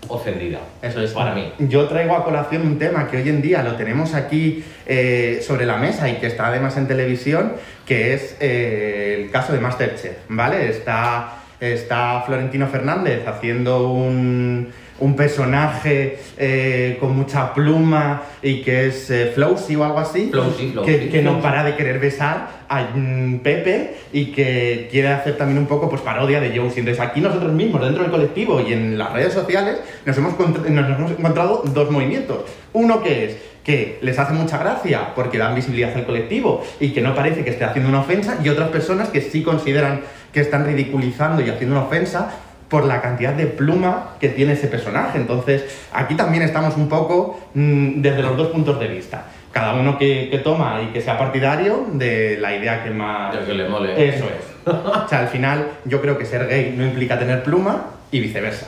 ofendida. 0.08 0.58
Eso 0.82 1.00
es 1.00 1.12
para 1.12 1.34
mí. 1.34 1.52
Yo 1.58 1.86
traigo 1.88 2.14
a 2.14 2.24
colación 2.24 2.62
un 2.62 2.78
tema 2.78 3.08
que 3.08 3.18
hoy 3.18 3.28
en 3.28 3.42
día 3.42 3.62
lo 3.62 3.74
tenemos 3.74 4.14
aquí 4.14 4.64
eh, 4.86 5.42
sobre 5.46 5.66
la 5.66 5.76
mesa 5.76 6.08
y 6.08 6.16
que 6.16 6.26
está 6.26 6.48
además 6.48 6.76
en 6.76 6.86
televisión, 6.86 7.54
que 7.86 8.14
es 8.14 8.36
eh, 8.40 9.22
el 9.24 9.30
caso 9.30 9.52
de 9.52 9.60
Masterchef, 9.60 10.16
¿vale? 10.28 10.68
Está, 10.68 11.42
está 11.60 12.22
Florentino 12.26 12.66
Fernández 12.68 13.26
haciendo 13.26 13.88
un, 13.88 14.72
un 15.00 15.16
personaje 15.16 16.18
eh, 16.36 16.96
con 17.00 17.16
mucha 17.16 17.52
pluma 17.52 18.22
y 18.42 18.62
que 18.62 18.86
es 18.86 19.10
eh, 19.10 19.32
Flowsy 19.34 19.76
o 19.76 19.84
algo 19.84 19.98
así, 19.98 20.28
Flowsy, 20.30 20.70
Flowsy. 20.70 20.90
que, 20.90 21.08
que 21.08 21.22
no 21.22 21.40
para 21.40 21.64
de 21.64 21.74
querer 21.74 21.98
besar 21.98 22.64
a 22.68 22.82
mm, 22.94 23.40
Pepe 23.40 23.96
y 24.12 24.26
que 24.26 24.88
quiere 24.90 25.08
hacer 25.08 25.36
también 25.36 25.58
un 25.58 25.66
poco 25.66 25.88
pues 25.88 26.02
parodia 26.02 26.40
de 26.40 26.48
Josie. 26.56 26.80
Entonces 26.80 27.00
aquí 27.00 27.20
nosotros 27.20 27.52
mismos, 27.52 27.82
dentro 27.82 28.02
del 28.02 28.12
colectivo 28.12 28.60
y 28.60 28.72
en 28.72 28.96
las 28.96 29.12
redes 29.12 29.32
sociales, 29.32 29.80
nos 30.06 30.16
hemos, 30.16 30.38
nos 30.38 30.98
hemos 30.98 31.10
encontrado 31.10 31.62
dos 31.66 31.90
movimientos. 31.90 32.44
Uno 32.72 33.02
que 33.02 33.24
es 33.24 33.36
que 33.64 33.98
les 34.02 34.18
hace 34.18 34.34
mucha 34.34 34.58
gracia 34.58 35.14
porque 35.14 35.38
dan 35.38 35.54
visibilidad 35.54 35.96
al 35.96 36.04
colectivo 36.04 36.62
y 36.78 36.90
que 36.90 37.00
no 37.00 37.14
parece 37.14 37.44
que 37.44 37.50
esté 37.50 37.64
haciendo 37.64 37.88
una 37.88 38.00
ofensa, 38.00 38.38
y 38.44 38.48
otras 38.50 38.68
personas 38.68 39.08
que 39.08 39.22
sí 39.22 39.42
consideran 39.42 40.02
que 40.32 40.40
están 40.40 40.66
ridiculizando 40.66 41.42
y 41.42 41.48
haciendo 41.48 41.76
una 41.76 41.86
ofensa 41.86 42.34
por 42.74 42.86
la 42.86 43.00
cantidad 43.00 43.32
de 43.34 43.46
pluma 43.46 44.16
que 44.18 44.28
tiene 44.30 44.54
ese 44.54 44.66
personaje. 44.66 45.16
Entonces, 45.16 45.86
aquí 45.92 46.16
también 46.16 46.42
estamos 46.42 46.76
un 46.76 46.88
poco 46.88 47.38
mm, 47.54 48.02
desde 48.02 48.20
los 48.20 48.36
dos 48.36 48.48
puntos 48.48 48.80
de 48.80 48.88
vista. 48.88 49.26
Cada 49.52 49.74
uno 49.74 49.96
que, 49.96 50.28
que 50.28 50.38
toma 50.38 50.80
y 50.82 50.86
que 50.92 51.00
sea 51.00 51.16
partidario 51.16 51.86
de 51.92 52.36
la 52.40 52.52
idea 52.56 52.82
que 52.82 52.90
más... 52.90 53.32
De 53.32 53.44
que 53.46 53.54
le 53.54 53.68
mole. 53.68 54.08
Eso 54.08 54.24
es. 54.24 54.66
O 54.66 55.06
sea, 55.08 55.20
al 55.20 55.28
final 55.28 55.68
yo 55.84 56.00
creo 56.00 56.18
que 56.18 56.24
ser 56.26 56.48
gay 56.48 56.74
no 56.76 56.82
implica 56.84 57.16
tener 57.16 57.44
pluma 57.44 57.84
y 58.10 58.18
viceversa. 58.18 58.66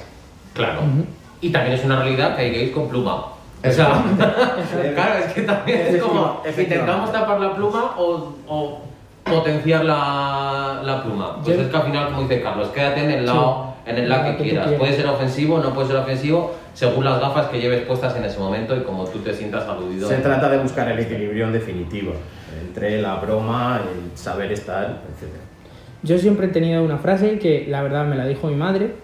Claro. 0.55 0.83
Y 1.41 1.51
también 1.51 1.75
es 1.75 1.85
una 1.85 1.97
realidad 1.97 2.37
que 2.37 2.43
hay 2.43 2.51
gays 2.53 2.71
con 2.71 2.89
pluma. 2.89 3.17
O 3.67 3.71
sea, 3.73 4.05
claro, 4.95 5.15
es 5.27 5.33
que 5.33 5.43
también 5.43 5.81
es 5.89 6.01
como 6.01 6.43
intentamos 6.57 7.11
tapar 7.11 7.41
la 7.41 7.57
pluma 7.57 7.95
o, 7.99 8.37
o 8.47 8.83
potenciar 9.25 9.85
la, 9.85 10.81
la 10.85 11.03
pluma. 11.03 11.37
Pues 11.43 11.57
Yo- 11.57 11.63
es 11.65 11.69
que 11.69 11.77
al 11.77 11.83
final, 11.83 12.07
como 12.11 12.23
dice 12.23 12.41
Carlos, 12.41 12.69
quédate 12.69 13.03
en 13.03 13.11
el 13.11 13.27
lado, 13.27 13.75
en 13.87 13.99
el 13.99 14.09
lado 14.09 14.25
que 14.25 14.37
que 14.37 14.43
quieras. 14.51 14.73
Puede 14.73 14.95
ser 14.95 15.07
ofensivo, 15.07 15.59
no 15.59 15.73
puede 15.73 15.89
ser 15.89 15.97
ofensivo, 15.97 16.55
según 16.75 17.05
las 17.05 17.21
gafas 17.21 17.47
que 17.47 17.61
lleves 17.61 17.83
puestas 17.83 18.17
en 18.17 18.25
ese 18.25 18.39
momento 18.39 18.77
y 18.77 18.81
como 18.81 19.05
tú 19.05 19.21
te 19.21 19.33
sientas 19.33 19.69
aludido. 19.69 20.09
Se 20.09 20.17
trata 20.17 20.49
de 20.49 20.59
buscar 20.59 20.89
el 20.91 20.99
equilibrio 20.99 21.47
en 21.47 21.53
definitiva 21.53 22.13
entre 22.61 23.01
la 23.01 23.17
broma, 23.17 23.81
el 23.83 24.17
saber 24.17 24.53
estar, 24.53 24.85
etc. 24.85 25.31
Yo 26.03 26.19
siempre 26.19 26.47
he 26.47 26.51
tenido 26.51 26.85
una 26.85 26.99
frase 26.99 27.39
que 27.39 27.67
la 27.69 27.83
verdad 27.83 28.07
me 28.07 28.17
la 28.17 28.27
dijo 28.27 28.49
mi 28.49 28.57
madre 28.57 28.95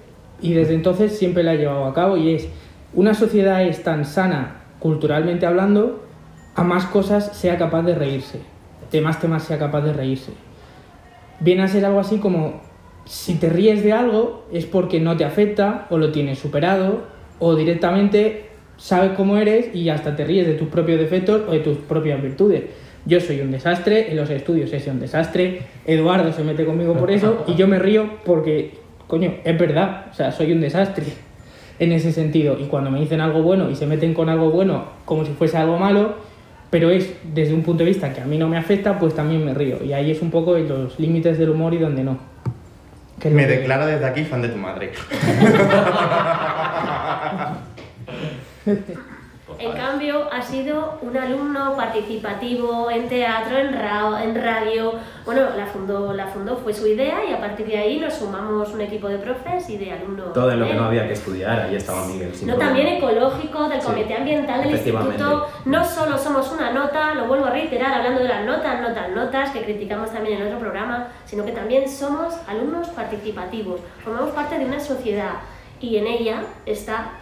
y 0.40 0.54
desde 0.54 0.74
entonces 0.74 1.16
siempre 1.16 1.42
la 1.42 1.54
he 1.54 1.58
llevado 1.58 1.84
a 1.84 1.94
cabo 1.94 2.16
y 2.16 2.34
es, 2.34 2.48
una 2.94 3.14
sociedad 3.14 3.62
es 3.62 3.82
tan 3.82 4.04
sana 4.04 4.62
culturalmente 4.78 5.46
hablando, 5.46 6.04
a 6.54 6.64
más 6.64 6.84
cosas 6.86 7.36
sea 7.36 7.56
capaz 7.56 7.82
de 7.82 7.94
reírse, 7.94 8.40
de 8.90 9.00
más 9.00 9.20
temas 9.20 9.44
sea 9.44 9.58
capaz 9.58 9.82
de 9.82 9.92
reírse. 9.92 10.32
Viene 11.40 11.62
a 11.62 11.68
ser 11.68 11.84
algo 11.84 12.00
así 12.00 12.18
como, 12.18 12.60
si 13.04 13.34
te 13.34 13.48
ríes 13.48 13.82
de 13.82 13.92
algo 13.92 14.44
es 14.52 14.66
porque 14.66 15.00
no 15.00 15.16
te 15.16 15.24
afecta 15.24 15.86
o 15.90 15.98
lo 15.98 16.12
tienes 16.12 16.38
superado 16.38 17.02
o 17.38 17.56
directamente 17.56 18.46
sabes 18.76 19.12
cómo 19.12 19.36
eres 19.36 19.74
y 19.74 19.88
hasta 19.88 20.16
te 20.16 20.24
ríes 20.24 20.46
de 20.46 20.54
tus 20.54 20.68
propios 20.68 20.98
defectos 20.98 21.42
o 21.48 21.52
de 21.52 21.60
tus 21.60 21.78
propias 21.78 22.22
virtudes. 22.22 22.64
Yo 23.04 23.20
soy 23.20 23.40
un 23.40 23.50
desastre, 23.50 24.10
en 24.10 24.16
los 24.16 24.30
estudios 24.30 24.72
he 24.72 24.78
sido 24.78 24.92
un 24.92 25.00
desastre, 25.00 25.62
Eduardo 25.86 26.32
se 26.32 26.44
mete 26.44 26.64
conmigo 26.64 26.94
por 26.94 27.10
eso 27.10 27.44
y 27.48 27.56
yo 27.56 27.66
me 27.66 27.78
río 27.78 28.08
porque, 28.24 28.74
coño, 29.08 29.34
es 29.44 29.58
verdad, 29.58 30.06
o 30.10 30.14
sea, 30.14 30.30
soy 30.30 30.52
un 30.52 30.60
desastre 30.60 31.06
en 31.80 31.90
ese 31.90 32.12
sentido. 32.12 32.56
Y 32.60 32.66
cuando 32.66 32.90
me 32.90 33.00
dicen 33.00 33.20
algo 33.20 33.42
bueno 33.42 33.70
y 33.70 33.74
se 33.74 33.86
meten 33.86 34.14
con 34.14 34.28
algo 34.28 34.50
bueno 34.50 34.84
como 35.04 35.24
si 35.24 35.32
fuese 35.32 35.56
algo 35.56 35.78
malo, 35.78 36.14
pero 36.70 36.90
es 36.90 37.12
desde 37.34 37.54
un 37.54 37.62
punto 37.62 37.84
de 37.84 37.90
vista 37.90 38.12
que 38.12 38.20
a 38.20 38.24
mí 38.24 38.38
no 38.38 38.48
me 38.48 38.56
afecta, 38.56 38.98
pues 38.98 39.14
también 39.14 39.44
me 39.44 39.52
río. 39.52 39.82
Y 39.84 39.92
ahí 39.92 40.10
es 40.10 40.22
un 40.22 40.30
poco 40.30 40.56
los 40.56 40.98
límites 41.00 41.38
del 41.38 41.50
humor 41.50 41.74
y 41.74 41.78
donde 41.78 42.04
no. 42.04 42.18
Que 43.22 43.30
Me 43.30 43.46
que- 43.46 43.58
declaro 43.58 43.86
desde 43.86 44.04
aquí 44.04 44.24
fan 44.24 44.42
de 44.42 44.48
tu 44.48 44.56
madre. 44.58 44.92
En 49.64 49.72
cambio, 49.72 50.28
ha 50.32 50.42
sido 50.42 50.98
un 51.02 51.16
alumno 51.16 51.76
participativo 51.76 52.90
en 52.90 53.08
teatro, 53.08 53.56
en, 53.58 53.72
ra- 53.72 54.22
en 54.24 54.34
radio. 54.34 54.94
Bueno, 55.24 55.42
la 55.56 55.66
fundó, 55.66 56.12
la 56.12 56.26
fundó, 56.26 56.56
fue 56.56 56.72
su 56.74 56.86
idea 56.86 57.24
y 57.28 57.32
a 57.32 57.38
partir 57.40 57.66
de 57.66 57.78
ahí 57.78 58.00
nos 58.00 58.14
sumamos 58.14 58.70
un 58.72 58.80
equipo 58.80 59.08
de 59.08 59.18
profes 59.18 59.68
y 59.70 59.76
de 59.78 59.92
alumnos. 59.92 60.32
Todo 60.32 60.50
en 60.52 60.60
lo 60.60 60.66
que 60.66 60.74
no 60.74 60.84
había 60.84 61.06
que 61.06 61.12
estudiar, 61.14 61.60
ahí 61.60 61.76
estaba 61.76 62.06
Miguel. 62.06 62.34
sin 62.34 62.48
No, 62.48 62.54
problema. 62.54 62.74
también 62.76 62.96
ecológico, 62.98 63.68
del 63.68 63.80
Sí, 63.80 63.86
Comité 63.86 64.14
Ambiental 64.14 64.62
del. 64.62 64.70
Instituto. 64.72 65.48
No 65.64 65.84
solo 65.84 66.18
somos 66.18 66.50
una 66.52 66.72
nota, 66.72 67.14
lo 67.14 67.26
vuelvo 67.26 67.46
a 67.46 67.50
reiterar 67.50 67.92
hablando 67.94 68.20
de 68.22 68.28
las 68.28 68.44
notas, 68.44 68.80
notas, 68.80 69.10
notas, 69.10 69.50
que 69.50 69.62
criticamos 69.62 70.10
también 70.12 70.40
en 70.40 70.46
otro 70.48 70.58
programa, 70.58 71.08
sino 71.24 71.44
que 71.44 71.52
también 71.52 71.88
somos 71.88 72.34
alumnos 72.48 72.88
participativos. 72.88 73.80
Formamos 74.04 74.30
parte 74.32 74.58
de 74.58 74.64
una 74.64 74.80
sociedad 74.80 75.34
y 75.80 75.96
en 75.96 76.06
ella 76.06 76.42
está 76.66 77.12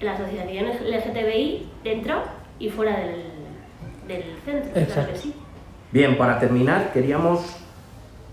la 0.00 0.12
asociación 0.12 0.66
LGTBI 0.66 1.68
dentro 1.84 2.22
y 2.58 2.68
fuera 2.68 2.98
del, 2.98 3.24
del 4.08 4.22
centro. 4.44 4.72
Claro 4.72 4.86
Exacto. 4.86 5.12
que 5.12 5.18
sí. 5.18 5.34
Bien, 5.92 6.16
para 6.16 6.38
terminar, 6.38 6.92
queríamos 6.92 7.56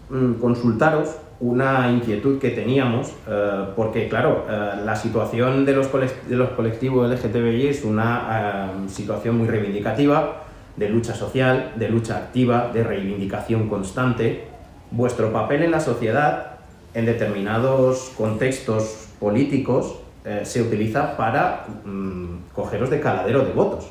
mm, 0.10 0.34
consultaros 0.34 1.18
una 1.40 1.92
inquietud 1.92 2.40
que 2.40 2.50
teníamos, 2.50 3.14
eh, 3.28 3.66
porque 3.76 4.10
claro, 4.10 4.46
eh, 4.50 4.82
la 4.84 4.96
situación 4.96 5.66
de 5.66 5.74
los, 5.74 5.90
de 5.92 6.36
los 6.36 6.50
colectivos 6.52 7.10
LGTBI 7.10 7.68
es 7.68 7.84
una 7.84 8.72
eh, 8.86 8.90
situación 8.90 9.38
muy 9.38 9.48
reivindicativa, 9.48 10.44
de 10.76 10.90
lucha 10.90 11.16
social, 11.16 11.74
de 11.76 11.90
lucha 11.90 12.18
activa, 12.18 12.70
de 12.72 12.84
reivindicación 12.84 13.68
constante. 13.68 14.48
Vuestro 14.92 15.34
papel 15.34 15.64
en 15.64 15.72
la 15.72 15.80
sociedad, 15.80 16.58
en 16.94 17.06
determinados 17.06 18.12
contextos 18.16 19.10
políticos, 19.20 20.00
eh, 20.28 20.42
se 20.44 20.62
utiliza 20.62 21.16
para 21.16 21.66
mm, 21.86 22.50
cogeros 22.54 22.90
de 22.90 23.00
caladero 23.00 23.46
de 23.46 23.54
votos. 23.54 23.88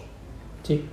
Sí. 0.62 0.84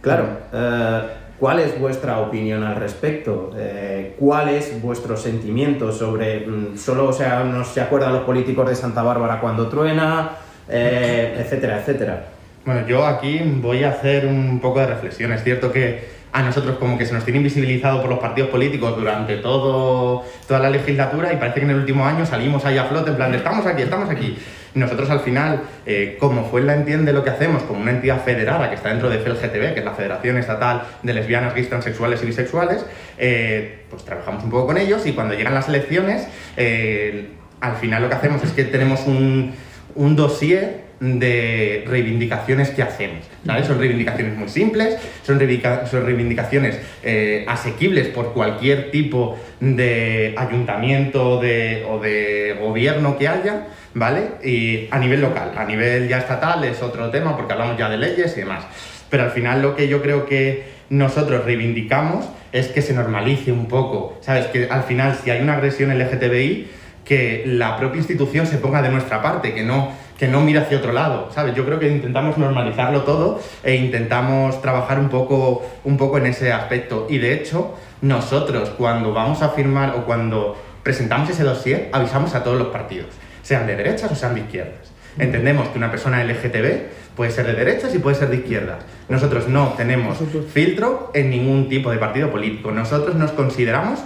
Claro. 0.00 0.26
eh, 0.52 1.02
¿Cuál 1.38 1.60
es 1.60 1.78
vuestra 1.78 2.20
opinión 2.20 2.64
al 2.64 2.76
respecto? 2.76 3.52
Eh, 3.56 4.16
¿Cuál 4.18 4.48
es 4.48 4.80
vuestro 4.82 5.16
sentimiento 5.16 5.92
sobre... 5.92 6.46
mm, 6.46 6.76
solo 6.76 7.08
o 7.08 7.12
sea, 7.12 7.44
no 7.44 7.64
se 7.64 7.80
acuerdan 7.80 8.12
los 8.14 8.22
políticos 8.24 8.68
de 8.68 8.74
Santa 8.74 9.02
Bárbara 9.02 9.38
cuando 9.38 9.68
truena, 9.68 10.30
eh, 10.68 11.36
etcétera, 11.38 11.78
etcétera? 11.78 12.24
Bueno, 12.64 12.86
yo 12.88 13.06
aquí 13.06 13.40
voy 13.60 13.84
a 13.84 13.90
hacer 13.90 14.26
un 14.26 14.58
poco 14.60 14.80
de 14.80 14.86
reflexión. 14.86 15.32
Es 15.32 15.44
cierto 15.44 15.70
que 15.70 16.15
a 16.36 16.42
nosotros 16.42 16.76
como 16.76 16.98
que 16.98 17.06
se 17.06 17.14
nos 17.14 17.24
tiene 17.24 17.38
invisibilizado 17.38 18.02
por 18.02 18.10
los 18.10 18.18
partidos 18.18 18.50
políticos 18.50 18.94
durante 18.94 19.38
todo, 19.38 20.22
toda 20.46 20.60
la 20.60 20.68
legislatura 20.68 21.32
y 21.32 21.36
parece 21.36 21.60
que 21.60 21.64
en 21.64 21.70
el 21.70 21.78
último 21.78 22.04
año 22.04 22.26
salimos 22.26 22.62
ahí 22.66 22.76
a 22.76 22.84
flote 22.84 23.08
en 23.08 23.16
plan 23.16 23.34
estamos 23.34 23.64
aquí, 23.64 23.80
estamos 23.80 24.10
aquí. 24.10 24.36
Nosotros 24.74 25.08
al 25.08 25.20
final, 25.20 25.62
eh, 25.86 26.18
como 26.20 26.44
fue 26.44 26.60
la 26.60 26.74
entiende 26.74 27.14
lo 27.14 27.24
que 27.24 27.30
hacemos 27.30 27.62
como 27.62 27.80
una 27.80 27.92
entidad 27.92 28.22
federada 28.22 28.68
que 28.68 28.74
está 28.74 28.90
dentro 28.90 29.08
de 29.08 29.18
FELGTB, 29.18 29.72
que 29.72 29.78
es 29.78 29.84
la 29.86 29.94
Federación 29.94 30.36
Estatal 30.36 30.82
de 31.02 31.14
Lesbianas, 31.14 31.54
Gays, 31.54 31.70
Transexuales 31.70 32.22
y 32.22 32.26
Bisexuales, 32.26 32.84
eh, 33.16 33.84
pues 33.88 34.04
trabajamos 34.04 34.44
un 34.44 34.50
poco 34.50 34.66
con 34.66 34.76
ellos 34.76 35.06
y 35.06 35.12
cuando 35.12 35.32
llegan 35.32 35.54
las 35.54 35.70
elecciones, 35.70 36.28
eh, 36.58 37.30
al 37.62 37.76
final 37.76 38.02
lo 38.02 38.10
que 38.10 38.14
hacemos 38.14 38.44
es 38.44 38.52
que 38.52 38.64
tenemos 38.64 39.06
un, 39.06 39.54
un 39.94 40.16
dossier 40.16 40.85
de 41.00 41.84
reivindicaciones 41.86 42.70
que 42.70 42.82
hacemos. 42.82 43.24
¿sabes? 43.44 43.66
Son 43.66 43.78
reivindicaciones 43.78 44.36
muy 44.36 44.48
simples, 44.48 44.96
son 45.24 45.38
reivindicaciones 45.38 46.80
eh, 47.02 47.44
asequibles 47.48 48.08
por 48.08 48.32
cualquier 48.32 48.90
tipo 48.90 49.38
de 49.60 50.34
ayuntamiento 50.36 51.40
de- 51.40 51.84
o 51.88 51.98
de 52.00 52.56
gobierno 52.60 53.16
que 53.18 53.28
haya, 53.28 53.66
¿vale? 53.94 54.22
Y 54.44 54.88
a 54.90 54.98
nivel 54.98 55.20
local, 55.20 55.52
a 55.56 55.64
nivel 55.64 56.08
ya 56.08 56.18
estatal 56.18 56.64
es 56.64 56.82
otro 56.82 57.10
tema 57.10 57.36
porque 57.36 57.52
hablamos 57.52 57.78
ya 57.78 57.88
de 57.88 57.98
leyes 57.98 58.36
y 58.36 58.40
demás. 58.40 58.64
Pero 59.10 59.24
al 59.24 59.30
final 59.30 59.62
lo 59.62 59.76
que 59.76 59.88
yo 59.88 60.02
creo 60.02 60.26
que 60.26 60.64
nosotros 60.90 61.44
reivindicamos 61.44 62.28
es 62.52 62.68
que 62.68 62.80
se 62.82 62.94
normalice 62.94 63.52
un 63.52 63.66
poco, 63.66 64.18
¿sabes? 64.22 64.46
Que 64.46 64.66
al 64.70 64.82
final 64.84 65.16
si 65.22 65.30
hay 65.30 65.40
una 65.42 65.54
agresión 65.54 65.90
LGTBI, 65.96 66.68
que 67.04 67.44
la 67.46 67.76
propia 67.76 67.98
institución 67.98 68.46
se 68.46 68.58
ponga 68.58 68.82
de 68.82 68.88
nuestra 68.88 69.22
parte, 69.22 69.54
que 69.54 69.62
no, 69.62 69.92
que 70.18 70.28
no 70.28 70.40
mire 70.40 70.60
hacia 70.60 70.78
otro 70.78 70.92
lado, 70.92 71.28
¿sabes? 71.32 71.54
Yo 71.54 71.64
creo 71.64 71.78
que 71.78 71.88
intentamos 71.88 72.38
normalizarlo 72.38 73.02
todo 73.02 73.40
e 73.62 73.74
intentamos 73.74 74.60
trabajar 74.62 74.98
un 74.98 75.08
poco, 75.08 75.64
un 75.84 75.96
poco 75.96 76.18
en 76.18 76.26
ese 76.26 76.52
aspecto. 76.52 77.06
Y 77.10 77.18
de 77.18 77.34
hecho, 77.34 77.74
nosotros 78.00 78.70
cuando 78.70 79.12
vamos 79.12 79.42
a 79.42 79.50
firmar 79.50 79.94
o 79.96 80.04
cuando 80.04 80.56
presentamos 80.82 81.28
ese 81.28 81.44
dossier, 81.44 81.90
avisamos 81.92 82.34
a 82.34 82.44
todos 82.44 82.58
los 82.58 82.68
partidos, 82.68 83.08
sean 83.42 83.66
de 83.66 83.76
derechas 83.76 84.10
o 84.10 84.14
sean 84.14 84.34
de 84.34 84.40
izquierdas. 84.40 84.92
Entendemos 85.18 85.68
que 85.68 85.78
una 85.78 85.90
persona 85.90 86.22
LGTB 86.22 87.14
puede 87.16 87.30
ser 87.30 87.46
de 87.46 87.54
derechas 87.54 87.94
y 87.94 87.98
puede 87.98 88.16
ser 88.16 88.28
de 88.28 88.36
izquierdas. 88.36 88.84
Nosotros 89.08 89.48
no 89.48 89.68
tenemos 89.76 90.18
filtro 90.52 91.10
en 91.14 91.30
ningún 91.30 91.68
tipo 91.68 91.90
de 91.90 91.96
partido 91.96 92.30
político. 92.30 92.70
Nosotros 92.70 93.16
nos 93.16 93.32
consideramos 93.32 94.00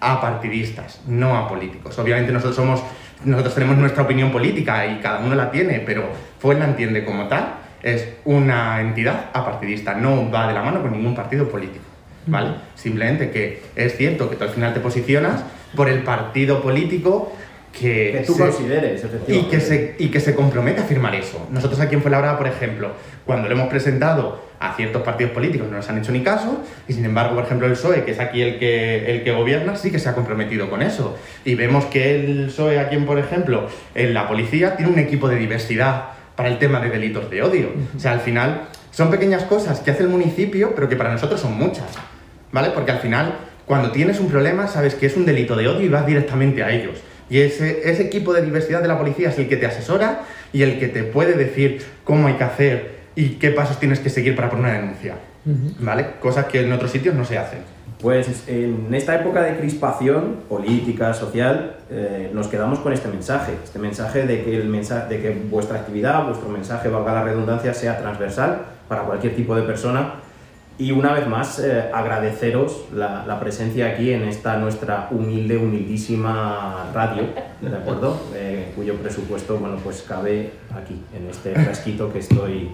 apartidistas, 0.00 1.00
no 1.06 1.36
apolíticos. 1.36 1.98
Obviamente 1.98 2.32
nosotros 2.32 2.56
somos, 2.56 2.82
nosotros 3.24 3.54
tenemos 3.54 3.76
nuestra 3.76 4.02
opinión 4.02 4.30
política 4.30 4.86
y 4.86 5.00
cada 5.00 5.20
uno 5.20 5.34
la 5.34 5.50
tiene, 5.50 5.80
pero 5.80 6.08
Fuel 6.38 6.58
la 6.58 6.66
entiende 6.66 7.04
como 7.04 7.28
tal, 7.28 7.54
es 7.82 8.08
una 8.24 8.80
entidad 8.80 9.30
apartidista, 9.32 9.94
no 9.94 10.30
va 10.30 10.48
de 10.48 10.54
la 10.54 10.62
mano 10.62 10.82
con 10.82 10.92
ningún 10.92 11.14
partido 11.14 11.48
político. 11.48 11.84
¿Vale? 12.28 12.50
Simplemente 12.74 13.30
que 13.30 13.62
es 13.76 13.96
cierto 13.96 14.28
que 14.28 14.34
tú 14.34 14.42
al 14.42 14.50
final 14.50 14.74
te 14.74 14.80
posicionas 14.80 15.44
por 15.76 15.88
el 15.88 16.02
partido 16.02 16.60
político 16.60 17.32
que, 17.78 18.12
Que 18.12 18.24
tú 18.26 18.34
se- 18.34 18.42
consideres, 18.42 19.02
y 19.02 19.06
efectivamente. 19.06 19.50
que, 19.50 19.60
se, 19.60 19.94
y 19.98 20.08
que 20.08 20.20
se 20.20 20.34
compromete 20.34 20.80
a 20.80 20.84
firmar 20.84 21.14
eso. 21.14 21.46
Nosotros 21.50 21.78
aquí 21.80 21.94
en 21.94 22.02
Fuenlabrada, 22.02 22.38
por 22.38 22.46
ejemplo, 22.46 22.90
cuando 23.24 23.48
lo 23.48 23.54
hemos 23.54 23.68
presentado 23.68 24.44
a 24.58 24.74
ciertos 24.74 25.02
partidos 25.02 25.32
políticos 25.32 25.68
no 25.70 25.76
nos 25.76 25.88
han 25.90 25.98
hecho 25.98 26.12
ni 26.12 26.22
caso, 26.22 26.64
y 26.88 26.94
sin 26.94 27.04
embargo, 27.04 27.34
por 27.34 27.44
ejemplo, 27.44 27.66
el 27.66 27.74
PSOE, 27.74 28.04
que 28.04 28.12
es 28.12 28.20
aquí 28.20 28.40
el 28.40 28.58
que, 28.58 29.10
el 29.10 29.24
que 29.24 29.32
gobierna, 29.32 29.76
sí 29.76 29.90
que 29.90 29.98
se 29.98 30.08
ha 30.08 30.14
comprometido 30.14 30.70
con 30.70 30.80
eso. 30.82 31.16
Y 31.44 31.54
vemos 31.54 31.84
que 31.86 32.16
el 32.16 32.46
PSOE 32.46 32.78
aquí, 32.78 32.96
por 32.98 33.18
ejemplo, 33.18 33.68
en 33.94 34.14
la 34.14 34.26
policía, 34.28 34.76
tiene 34.76 34.90
un 34.92 34.98
equipo 34.98 35.28
de 35.28 35.36
diversidad 35.36 36.04
para 36.34 36.48
el 36.48 36.58
tema 36.58 36.80
de 36.80 36.88
delitos 36.90 37.30
de 37.30 37.42
odio. 37.42 37.70
O 37.96 38.00
sea, 38.00 38.12
al 38.12 38.20
final, 38.20 38.68
son 38.90 39.10
pequeñas 39.10 39.42
cosas 39.42 39.80
que 39.80 39.90
hace 39.90 40.02
el 40.02 40.08
municipio, 40.08 40.72
pero 40.74 40.88
que 40.88 40.96
para 40.96 41.12
nosotros 41.12 41.40
son 41.40 41.56
muchas. 41.58 41.86
¿Vale? 42.52 42.70
Porque 42.70 42.92
al 42.92 42.98
final, 43.00 43.34
cuando 43.66 43.90
tienes 43.90 44.20
un 44.20 44.28
problema, 44.30 44.66
sabes 44.68 44.94
que 44.94 45.04
es 45.06 45.16
un 45.16 45.26
delito 45.26 45.56
de 45.56 45.68
odio 45.68 45.82
y 45.84 45.88
vas 45.88 46.06
directamente 46.06 46.62
a 46.62 46.70
ellos. 46.70 46.98
Y 47.28 47.40
ese, 47.40 47.90
ese 47.90 48.02
equipo 48.02 48.32
de 48.32 48.42
diversidad 48.42 48.82
de 48.82 48.88
la 48.88 48.98
policía 48.98 49.30
es 49.30 49.38
el 49.38 49.48
que 49.48 49.56
te 49.56 49.66
asesora 49.66 50.22
y 50.52 50.62
el 50.62 50.78
que 50.78 50.88
te 50.88 51.02
puede 51.02 51.34
decir 51.34 51.82
cómo 52.04 52.28
hay 52.28 52.34
que 52.34 52.44
hacer 52.44 52.96
y 53.16 53.30
qué 53.30 53.50
pasos 53.50 53.80
tienes 53.80 53.98
que 53.98 54.10
seguir 54.10 54.36
para 54.36 54.50
poner 54.50 54.66
una 54.66 54.74
denuncia. 54.74 55.16
¿Vale? 55.78 56.14
Cosas 56.20 56.46
que 56.46 56.60
en 56.60 56.72
otros 56.72 56.90
sitios 56.90 57.14
no 57.14 57.24
se 57.24 57.38
hacen. 57.38 57.60
Pues 58.00 58.44
en 58.46 58.92
esta 58.92 59.14
época 59.14 59.42
de 59.42 59.56
crispación 59.56 60.40
política, 60.48 61.14
social, 61.14 61.76
eh, 61.88 62.30
nos 62.34 62.48
quedamos 62.48 62.80
con 62.80 62.92
este 62.92 63.08
mensaje, 63.08 63.52
este 63.64 63.78
mensaje 63.78 64.26
de 64.26 64.42
que, 64.42 64.56
el 64.56 64.68
mensaje 64.68 65.14
de 65.14 65.22
que 65.22 65.30
vuestra 65.30 65.78
actividad, 65.78 66.24
vuestro 66.26 66.48
mensaje, 66.48 66.88
valga 66.88 67.14
la 67.14 67.24
redundancia, 67.24 67.72
sea 67.72 67.96
transversal 67.98 68.66
para 68.88 69.02
cualquier 69.02 69.34
tipo 69.34 69.54
de 69.56 69.62
persona. 69.62 70.16
Y 70.78 70.92
una 70.92 71.14
vez 71.14 71.26
más, 71.26 71.58
eh, 71.58 71.90
agradeceros 71.92 72.84
la, 72.92 73.24
la 73.26 73.40
presencia 73.40 73.86
aquí 73.86 74.12
en 74.12 74.24
esta 74.24 74.58
nuestra 74.58 75.08
humilde, 75.10 75.56
humildísima 75.56 76.90
radio, 76.92 77.24
¿de 77.60 77.76
acuerdo? 77.76 78.20
Eh, 78.38 78.72
cuyo 78.76 78.94
presupuesto, 78.96 79.56
bueno, 79.56 79.76
pues 79.82 80.04
cabe 80.06 80.52
aquí, 80.74 81.00
en 81.14 81.28
este 81.30 81.54
frasquito 81.54 82.12
que 82.12 82.18
estoy 82.18 82.70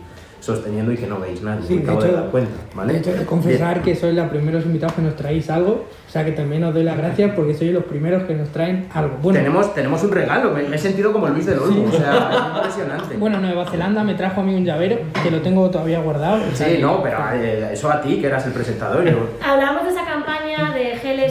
sosteniendo 0.46 0.90
y 0.92 0.96
que 0.96 1.06
no 1.06 1.20
veis 1.20 1.40
nadie. 1.40 1.62
Sí, 1.66 1.74
me 1.74 1.80
de 1.80 1.84
acabo 1.86 2.00
de, 2.02 2.08
hecho- 2.08 2.16
dar 2.16 2.30
cuenta, 2.30 2.50
¿vale? 2.74 2.92
De 2.94 2.98
hecho, 2.98 3.10
he 3.10 3.14
de 3.20 3.24
confesar 3.26 3.80
que 3.82 3.94
sois 3.94 4.12
los 4.14 4.28
primeros 4.28 4.66
invitados 4.66 4.94
que 4.96 5.02
nos 5.02 5.14
traéis 5.14 5.48
algo, 5.48 5.86
o 6.08 6.10
sea 6.10 6.24
que 6.24 6.32
también 6.32 6.64
os 6.64 6.74
doy 6.74 6.82
las 6.82 6.96
gracias 6.98 7.30
porque 7.36 7.54
sois 7.54 7.72
los 7.72 7.84
primeros 7.84 8.24
que 8.24 8.34
nos 8.34 8.48
traen 8.48 8.88
algo. 8.92 9.16
Bueno, 9.22 9.38
tenemos, 9.38 9.72
tenemos 9.74 10.02
un 10.02 10.10
regalo, 10.10 10.50
me, 10.50 10.64
me 10.64 10.74
he 10.76 10.78
sentido 10.78 11.12
como 11.12 11.28
Luis 11.28 11.46
del 11.46 11.60
Olmo, 11.60 11.84
o 11.88 11.92
sea, 11.92 12.30
es 12.32 12.56
impresionante. 12.56 13.16
bueno, 13.18 13.40
Nueva 13.40 13.64
Zelanda 13.70 14.02
me 14.02 14.14
trajo 14.14 14.40
a 14.40 14.44
mí 14.44 14.54
un 14.54 14.64
llavero 14.64 14.98
que 15.22 15.30
lo 15.30 15.40
tengo 15.40 15.70
todavía 15.70 16.00
guardado. 16.00 16.42
sí, 16.54 16.78
no, 16.80 17.00
pero 17.02 17.18
eh, 17.34 17.70
eso 17.72 17.88
a 17.90 18.00
ti, 18.00 18.20
que 18.20 18.26
eras 18.26 18.44
el 18.46 18.52
presentador. 18.52 19.04
yo- 19.04 19.28
Hablamos 19.48 19.84
de 19.84 19.91
de 19.91 19.91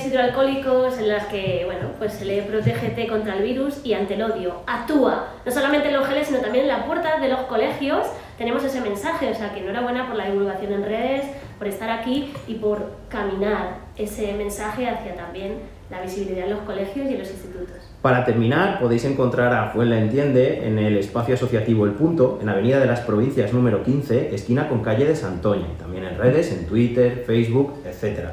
geles 0.02 0.06
hidroalcohólicos 0.06 0.98
en 1.00 1.08
las 1.08 1.26
que, 1.28 1.64
bueno, 1.66 1.92
pues 1.98 2.14
se 2.14 2.26
le 2.26 2.42
protege 2.44 3.08
contra 3.08 3.36
el 3.36 3.44
virus 3.44 3.82
y 3.84 3.94
ante 3.94 4.16
el 4.16 4.24
odio. 4.24 4.62
Actúa, 4.68 5.28
no 5.46 5.52
solamente 5.52 5.88
en 5.90 5.96
los 5.96 6.08
geles, 6.08 6.28
sino 6.28 6.40
también 6.40 6.66
en 6.66 6.70
la 6.70 6.86
puerta 6.86 7.20
de 7.20 7.30
los 7.30 7.42
colegios. 7.42 8.08
Tenemos 8.38 8.64
ese 8.64 8.82
mensaje, 8.82 9.30
o 9.30 9.36
sea 9.36 9.54
que 9.54 9.62
enhorabuena 9.62 10.08
por 10.08 10.16
la 10.16 10.26
divulgación 10.30 10.74
en 10.74 10.84
redes, 10.84 11.26
por 11.58 11.68
estar 11.68 11.90
aquí 11.90 12.34
y 12.48 12.56
por 12.56 12.92
caminar 13.10 13.78
ese 13.96 14.34
mensaje 14.34 14.90
hacia 14.90 15.16
también 15.16 15.60
la 15.92 16.02
visibilidad 16.02 16.46
en 16.46 16.52
los 16.52 16.62
colegios 16.62 17.10
y 17.10 17.14
en 17.14 17.20
los 17.20 17.30
institutos. 17.30 17.76
Para 18.02 18.24
terminar, 18.24 18.80
podéis 18.80 19.04
encontrar 19.06 19.54
a 19.54 19.70
Fuenla 19.72 20.00
Entiende 20.00 20.66
en 20.66 20.80
el 20.80 20.98
espacio 20.98 21.36
asociativo 21.36 21.86
El 21.86 21.92
Punto, 21.92 22.40
en 22.42 22.50
Avenida 22.50 22.80
de 22.80 22.88
las 22.88 23.02
Provincias 23.02 23.54
número 23.54 23.84
15, 23.84 24.34
esquina 24.34 24.70
con 24.70 24.82
calle 24.82 25.06
de 25.06 25.16
Santoña, 25.16 25.68
también 25.78 26.06
en 26.06 26.18
redes, 26.18 26.52
en 26.52 26.66
Twitter, 26.66 27.24
Facebook, 27.28 27.74
etc. 27.86 28.30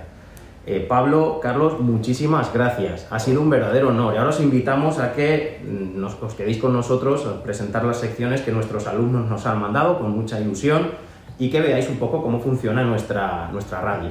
Eh, 0.70 0.85
Pablo, 0.87 1.40
Carlos, 1.42 1.81
muchísimas 1.81 2.52
gracias. 2.52 3.07
Ha 3.09 3.18
sido 3.18 3.40
un 3.40 3.48
verdadero 3.48 3.88
honor. 3.88 4.12
Y 4.12 4.18
ahora 4.18 4.28
os 4.28 4.40
invitamos 4.40 4.98
a 4.98 5.14
que 5.14 5.62
mm, 5.64 5.98
nos, 5.98 6.22
os 6.22 6.35
quedéis 6.35 6.59
con 6.59 6.74
nosotros 6.74 7.26
a 7.26 7.42
presentar 7.42 7.85
las 7.85 7.96
secciones 7.96 8.42
que 8.42 8.52
nuestros 8.52 8.87
alumnos 8.87 9.31
nos 9.31 9.46
han 9.46 9.62
mandado 9.62 9.98
con 9.98 10.11
mucha 10.11 10.38
ilusión 10.38 10.90
y 11.38 11.48
que 11.48 11.62
veáis 11.62 11.88
un 11.88 11.96
poco 11.96 12.22
cómo 12.22 12.38
funciona 12.38 12.85
nuestra, 12.85 13.48
nuestra 13.50 13.81
radio. 13.81 14.11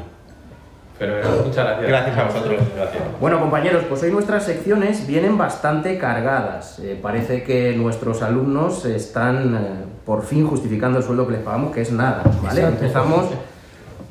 Fenomenal, 0.97 1.31
muchas 1.45 1.63
gracias. 1.63 1.87
Gracias 1.89 2.17
a 2.17 2.23
vosotros. 2.23 2.61
Gracias. 2.75 3.03
Bueno, 3.21 3.39
compañeros, 3.39 3.83
pues 3.87 4.01
hoy 4.01 4.11
nuestras 4.11 4.43
secciones 4.43 5.05
vienen 5.05 5.37
bastante 5.37 5.99
cargadas. 5.99 6.79
Eh, 6.79 6.97
parece 6.99 7.43
que 7.43 7.75
nuestros 7.77 8.23
alumnos 8.23 8.83
están 8.85 9.55
eh, 9.55 9.85
por 10.03 10.23
fin 10.23 10.47
justificando 10.47 10.97
el 10.97 11.03
sueldo 11.03 11.27
que 11.27 11.33
les 11.33 11.41
pagamos, 11.43 11.71
que 11.71 11.81
es 11.81 11.91
nada, 11.91 12.23
¿vale? 12.41 12.61
Exacto. 12.61 12.83
Empezamos 12.83 13.25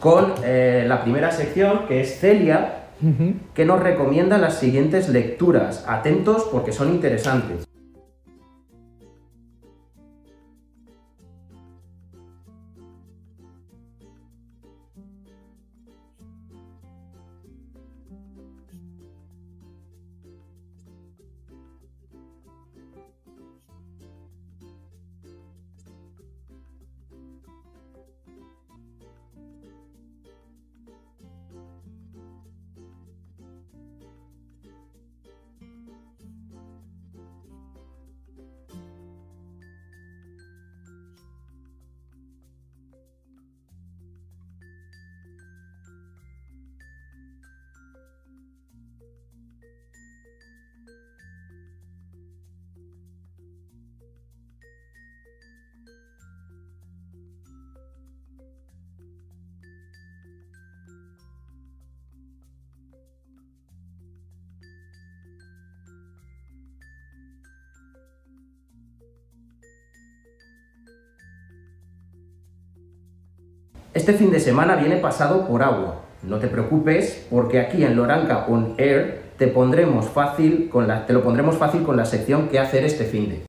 con 0.01 0.35
eh, 0.45 0.85
la 0.87 1.03
primera 1.03 1.31
sección, 1.31 1.87
que 1.89 2.01
es 2.01 2.19
Celia, 2.21 2.83
que 3.55 3.65
nos 3.67 3.83
recomienda 3.83 4.39
las 4.39 4.59
siguientes 4.59 5.09
lecturas. 5.09 5.85
Atentos 5.87 6.49
porque 6.51 6.73
son 6.73 6.91
interesantes. 6.91 7.67
Este 73.97 74.13
fin 74.13 74.31
de 74.31 74.41
semana 74.41 74.77
viene 74.77 74.99
pasado 74.99 75.47
por 75.47 75.63
agua. 75.63 76.03
No 76.23 76.39
te 76.39 76.49
preocupes, 76.49 77.27
porque 77.31 77.59
aquí 77.59 77.83
en 77.83 77.97
Loranca 77.97 78.45
On 78.47 78.75
Air 78.77 79.23
te 79.39 79.47
pondremos 79.47 80.05
fácil 80.11 80.69
con 80.69 80.87
la, 80.87 81.07
te 81.07 81.15
lo 81.15 81.23
pondremos 81.23 81.57
fácil 81.57 81.83
con 81.83 81.97
la 81.97 82.05
sección 82.05 82.49
que 82.51 82.59
hacer 82.59 82.85
este 82.85 83.05
fin 83.07 83.31
de. 83.31 83.47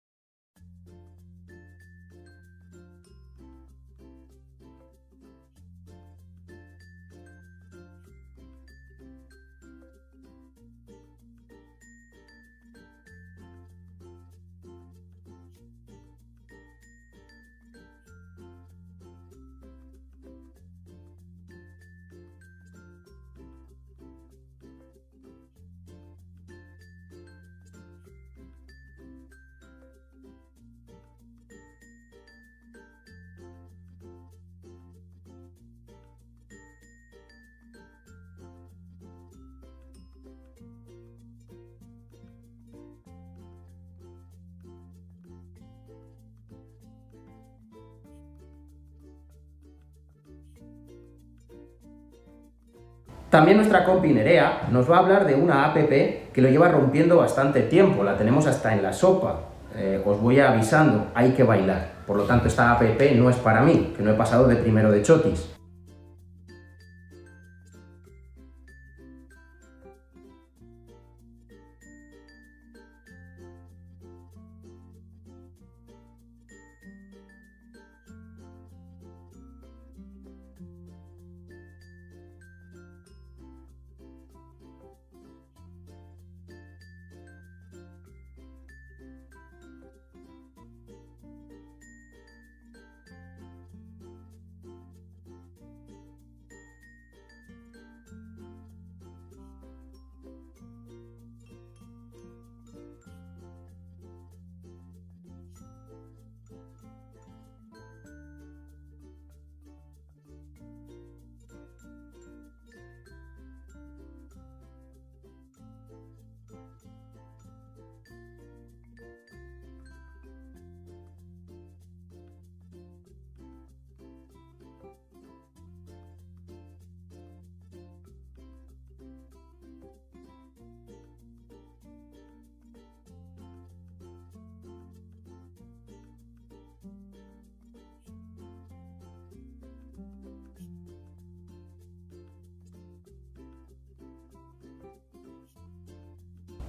También 53.30 53.58
nuestra 53.58 53.84
compi 53.84 54.14
Nerea 54.14 54.68
nos 54.72 54.90
va 54.90 54.98
a 54.98 55.00
hablar 55.00 55.26
de 55.26 55.36
una 55.36 55.66
app 55.66 55.76
que 55.76 56.42
lo 56.42 56.48
lleva 56.48 56.70
rompiendo 56.70 57.18
bastante 57.18 57.62
tiempo, 57.62 58.04
la 58.04 58.16
tenemos 58.16 58.48
hasta 58.48 58.74
en 58.74 58.82
la 58.82 58.94
sopa. 58.94 59.42
Eh, 59.76 60.02
os 60.06 60.22
voy 60.22 60.40
avisando, 60.40 61.08
hay 61.14 61.32
que 61.32 61.44
bailar. 61.44 61.90
Por 62.08 62.16
lo 62.16 62.24
tanto, 62.24 62.48
esta 62.48 62.72
app 62.72 62.82
no 63.16 63.30
es 63.30 63.36
para 63.36 63.62
mí, 63.62 63.94
que 63.98 64.02
no 64.02 64.12
he 64.12 64.14
pasado 64.14 64.48
de 64.48 64.56
primero 64.56 64.92
de 64.92 65.02
chotis. 65.02 65.57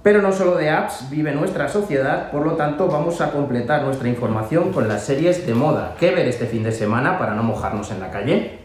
Pero 0.09 0.23
no 0.23 0.31
solo 0.31 0.55
de 0.55 0.71
apps 0.71 1.07
vive 1.11 1.35
nuestra 1.35 1.69
sociedad, 1.69 2.31
por 2.31 2.43
lo 2.43 2.53
tanto 2.53 2.87
vamos 2.87 3.21
a 3.21 3.29
completar 3.29 3.83
nuestra 3.83 4.09
información 4.09 4.73
con 4.73 4.87
las 4.87 5.05
series 5.05 5.45
de 5.45 5.53
moda. 5.53 5.93
¿Qué 5.99 6.09
ver 6.09 6.27
este 6.27 6.47
fin 6.47 6.63
de 6.63 6.71
semana 6.71 7.19
para 7.19 7.35
no 7.35 7.43
mojarnos 7.43 7.91
en 7.91 7.99
la 7.99 8.09
calle? 8.09 8.58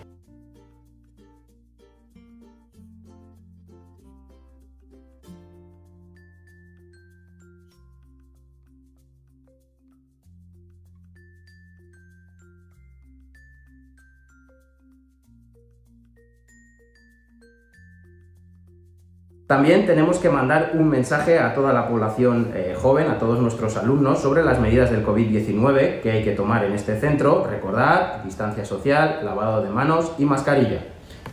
También 19.55 19.87
tenemos 19.87 20.19
que 20.19 20.29
mandar 20.29 20.73
un 20.75 20.89
mensaje 20.89 21.39
a 21.39 21.55
toda 21.55 21.73
la 21.73 21.87
población 21.87 22.51
eh, 22.57 22.75
joven, 22.77 23.09
a 23.09 23.21
todos 23.21 23.39
nuestros 23.39 23.77
alumnos, 23.77 24.21
sobre 24.21 24.43
las 24.43 24.59
medidas 24.59 24.91
del 24.91 25.07
COVID-19 25.07 26.01
que 26.01 26.11
hay 26.11 26.25
que 26.25 26.33
tomar 26.33 26.65
en 26.65 26.73
este 26.73 26.99
centro. 26.99 27.47
Recordad, 27.49 28.25
distancia 28.25 28.65
social, 28.65 29.21
lavado 29.23 29.63
de 29.63 29.71
manos 29.71 30.11
y 30.19 30.25
mascarilla. 30.25 30.81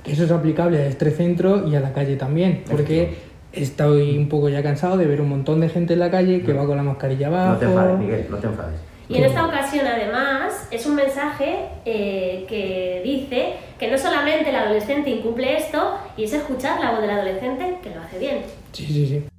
Eso 0.06 0.26
es 0.26 0.30
aplicable 0.30 0.78
a 0.78 0.86
este 0.86 1.10
centro 1.10 1.68
y 1.68 1.76
a 1.76 1.80
la 1.80 1.94
calle 1.94 2.16
también, 2.16 2.64
porque 2.70 3.18
estoy 3.54 4.16
un 4.20 4.30
poco 4.30 4.50
ya 4.50 4.62
cansado 4.62 4.98
de 4.98 5.08
ver 5.08 5.20
un 5.20 5.30
montón 5.30 5.60
de 5.60 5.70
gente 5.70 5.94
en 5.94 6.00
la 6.00 6.12
calle 6.12 6.44
que 6.44 6.54
va 6.54 6.68
con 6.68 6.78
la 6.78 6.84
mascarilla 6.84 7.26
abajo. 7.26 7.54
No 7.54 7.58
te 7.58 7.66
enfades, 7.66 7.98
Miguel, 7.98 8.28
no 8.30 8.38
te 8.38 8.46
enfades. 8.46 8.92
Y 9.10 9.18
en 9.18 9.24
esta 9.26 9.46
ocasión, 9.46 9.88
además, 9.88 10.68
es 10.70 10.86
un 10.86 10.96
mensaje 10.96 11.70
eh, 11.86 12.46
que 12.48 13.02
dice 13.04 13.56
que 13.80 13.90
no 13.90 13.98
solamente 13.98 14.52
el 14.52 14.56
adolescente 14.56 15.10
incumple 15.10 15.58
esto, 15.58 15.96
y 16.22 16.26
es 16.26 16.34
escuchar 16.34 16.80
la 16.80 16.92
voz 16.92 17.02
del 17.02 17.10
adolescente 17.10 17.80
que 17.82 17.90
lo 17.90 18.00
hace 18.00 18.20
bien. 18.20 18.44
Sí, 18.74 18.86
sí, 18.86 19.08
sí. 19.08 19.31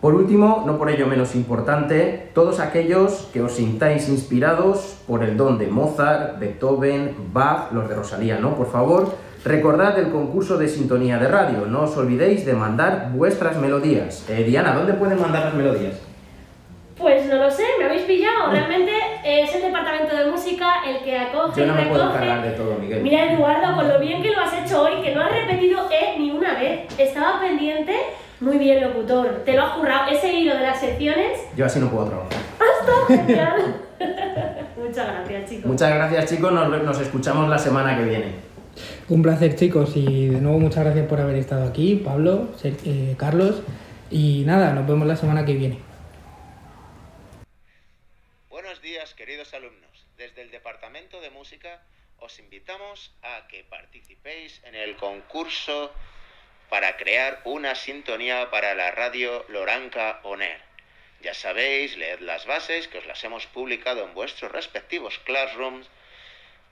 Por 0.00 0.14
último, 0.14 0.64
no 0.66 0.78
por 0.78 0.88
ello 0.88 1.06
menos 1.06 1.34
importante, 1.34 2.30
todos 2.32 2.58
aquellos 2.58 3.28
que 3.34 3.42
os 3.42 3.52
sintáis 3.52 4.08
inspirados 4.08 4.96
por 5.06 5.22
el 5.22 5.36
don 5.36 5.58
de 5.58 5.66
Mozart, 5.66 6.38
Beethoven, 6.38 7.14
Bach, 7.34 7.70
los 7.72 7.86
de 7.86 7.96
Rosalía, 7.96 8.38
¿no? 8.38 8.54
Por 8.54 8.70
favor, 8.70 9.14
recordad 9.44 9.98
el 9.98 10.10
concurso 10.10 10.56
de 10.56 10.68
sintonía 10.68 11.18
de 11.18 11.28
radio, 11.28 11.66
no 11.66 11.82
os 11.82 11.94
olvidéis 11.98 12.46
de 12.46 12.54
mandar 12.54 13.10
vuestras 13.14 13.58
melodías. 13.58 14.24
Eh, 14.30 14.42
Diana, 14.44 14.72
¿dónde 14.72 14.94
pueden 14.94 15.20
mandar 15.20 15.44
las 15.44 15.54
melodías? 15.54 16.00
Pues 16.96 17.26
no 17.26 17.36
lo 17.36 17.50
sé, 17.50 17.64
me 17.78 17.84
habéis 17.84 18.02
pillado. 18.02 18.50
Realmente 18.50 18.92
es 19.24 19.54
el 19.54 19.62
departamento 19.62 20.16
de 20.16 20.30
música 20.30 20.82
el 20.86 21.02
que 21.02 21.18
acoge 21.18 21.60
Yo 21.60 21.66
no 21.66 21.74
me 21.74 21.86
puedo 21.86 22.08
encargar 22.08 22.42
de 22.42 22.50
todo, 22.52 22.76
Miguel. 22.80 23.02
Mira, 23.02 23.32
Eduardo, 23.32 23.74
con 23.74 23.88
lo 23.88 23.98
bien 23.98 24.22
que 24.22 24.30
lo 24.30 24.40
has 24.40 24.52
hecho 24.54 24.82
hoy, 24.82 25.02
que 25.02 25.14
no 25.14 25.22
has 25.22 25.32
repetido 25.32 25.88
E 25.90 26.18
ni 26.18 26.30
una 26.30 26.54
vez. 26.54 26.80
Estaba 26.98 27.40
pendiente. 27.40 27.94
Muy 28.40 28.56
bien, 28.56 28.80
locutor. 28.80 29.42
Te 29.44 29.52
lo 29.52 29.64
has 29.64 29.72
currado. 29.74 30.10
Ese 30.10 30.32
hilo 30.32 30.54
de 30.54 30.62
las 30.62 30.80
secciones. 30.80 31.40
Yo 31.54 31.66
así 31.66 31.78
no 31.78 31.90
puedo 31.90 32.06
trabajar. 32.06 32.40
¡Hasta 32.58 33.06
genial! 33.06 33.82
Muchas 34.78 35.06
gracias, 35.06 35.50
chicos. 35.50 35.66
Muchas 35.66 35.94
gracias, 35.94 36.30
chicos. 36.30 36.50
Nos, 36.50 36.82
nos 36.82 37.00
escuchamos 37.00 37.50
la 37.50 37.58
semana 37.58 37.98
que 37.98 38.04
viene. 38.04 38.50
Un 39.10 39.22
placer, 39.22 39.56
chicos, 39.56 39.94
y 39.94 40.28
de 40.28 40.40
nuevo 40.40 40.58
muchas 40.58 40.84
gracias 40.84 41.06
por 41.06 41.20
haber 41.20 41.36
estado 41.36 41.68
aquí, 41.68 41.96
Pablo, 41.96 42.48
eh, 42.62 43.14
Carlos, 43.18 43.60
y 44.10 44.44
nada, 44.46 44.72
nos 44.72 44.86
vemos 44.86 45.06
la 45.06 45.16
semana 45.16 45.44
que 45.44 45.54
viene. 45.54 45.80
Buenos 48.48 48.80
días, 48.80 49.12
queridos 49.14 49.52
alumnos. 49.52 50.06
Desde 50.16 50.42
el 50.42 50.50
Departamento 50.50 51.20
de 51.20 51.30
Música 51.30 51.82
os 52.18 52.38
invitamos 52.38 53.12
a 53.22 53.48
que 53.48 53.64
participéis 53.64 54.62
en 54.64 54.76
el 54.76 54.96
concurso 54.96 55.90
para 56.70 56.96
crear 56.96 57.40
una 57.44 57.74
sintonía 57.74 58.48
para 58.50 58.74
la 58.74 58.92
radio 58.92 59.44
Loranca 59.48 60.20
On 60.22 60.40
Air. 60.40 60.60
Ya 61.20 61.34
sabéis, 61.34 61.96
leed 61.96 62.20
las 62.20 62.46
bases 62.46 62.88
que 62.88 62.98
os 62.98 63.06
las 63.06 63.22
hemos 63.24 63.46
publicado 63.46 64.04
en 64.04 64.14
vuestros 64.14 64.50
respectivos 64.52 65.18
classrooms 65.18 65.86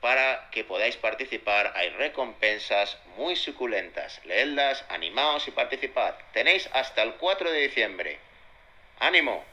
para 0.00 0.48
que 0.52 0.64
podáis 0.64 0.96
participar. 0.96 1.72
Hay 1.76 1.90
recompensas 1.90 2.96
muy 3.16 3.36
suculentas. 3.36 4.20
Leedlas, 4.24 4.84
animaos 4.88 5.48
y 5.48 5.50
participad. 5.50 6.14
Tenéis 6.32 6.70
hasta 6.72 7.02
el 7.02 7.14
4 7.14 7.50
de 7.50 7.60
diciembre. 7.60 8.18
¡Ánimo! 9.00 9.44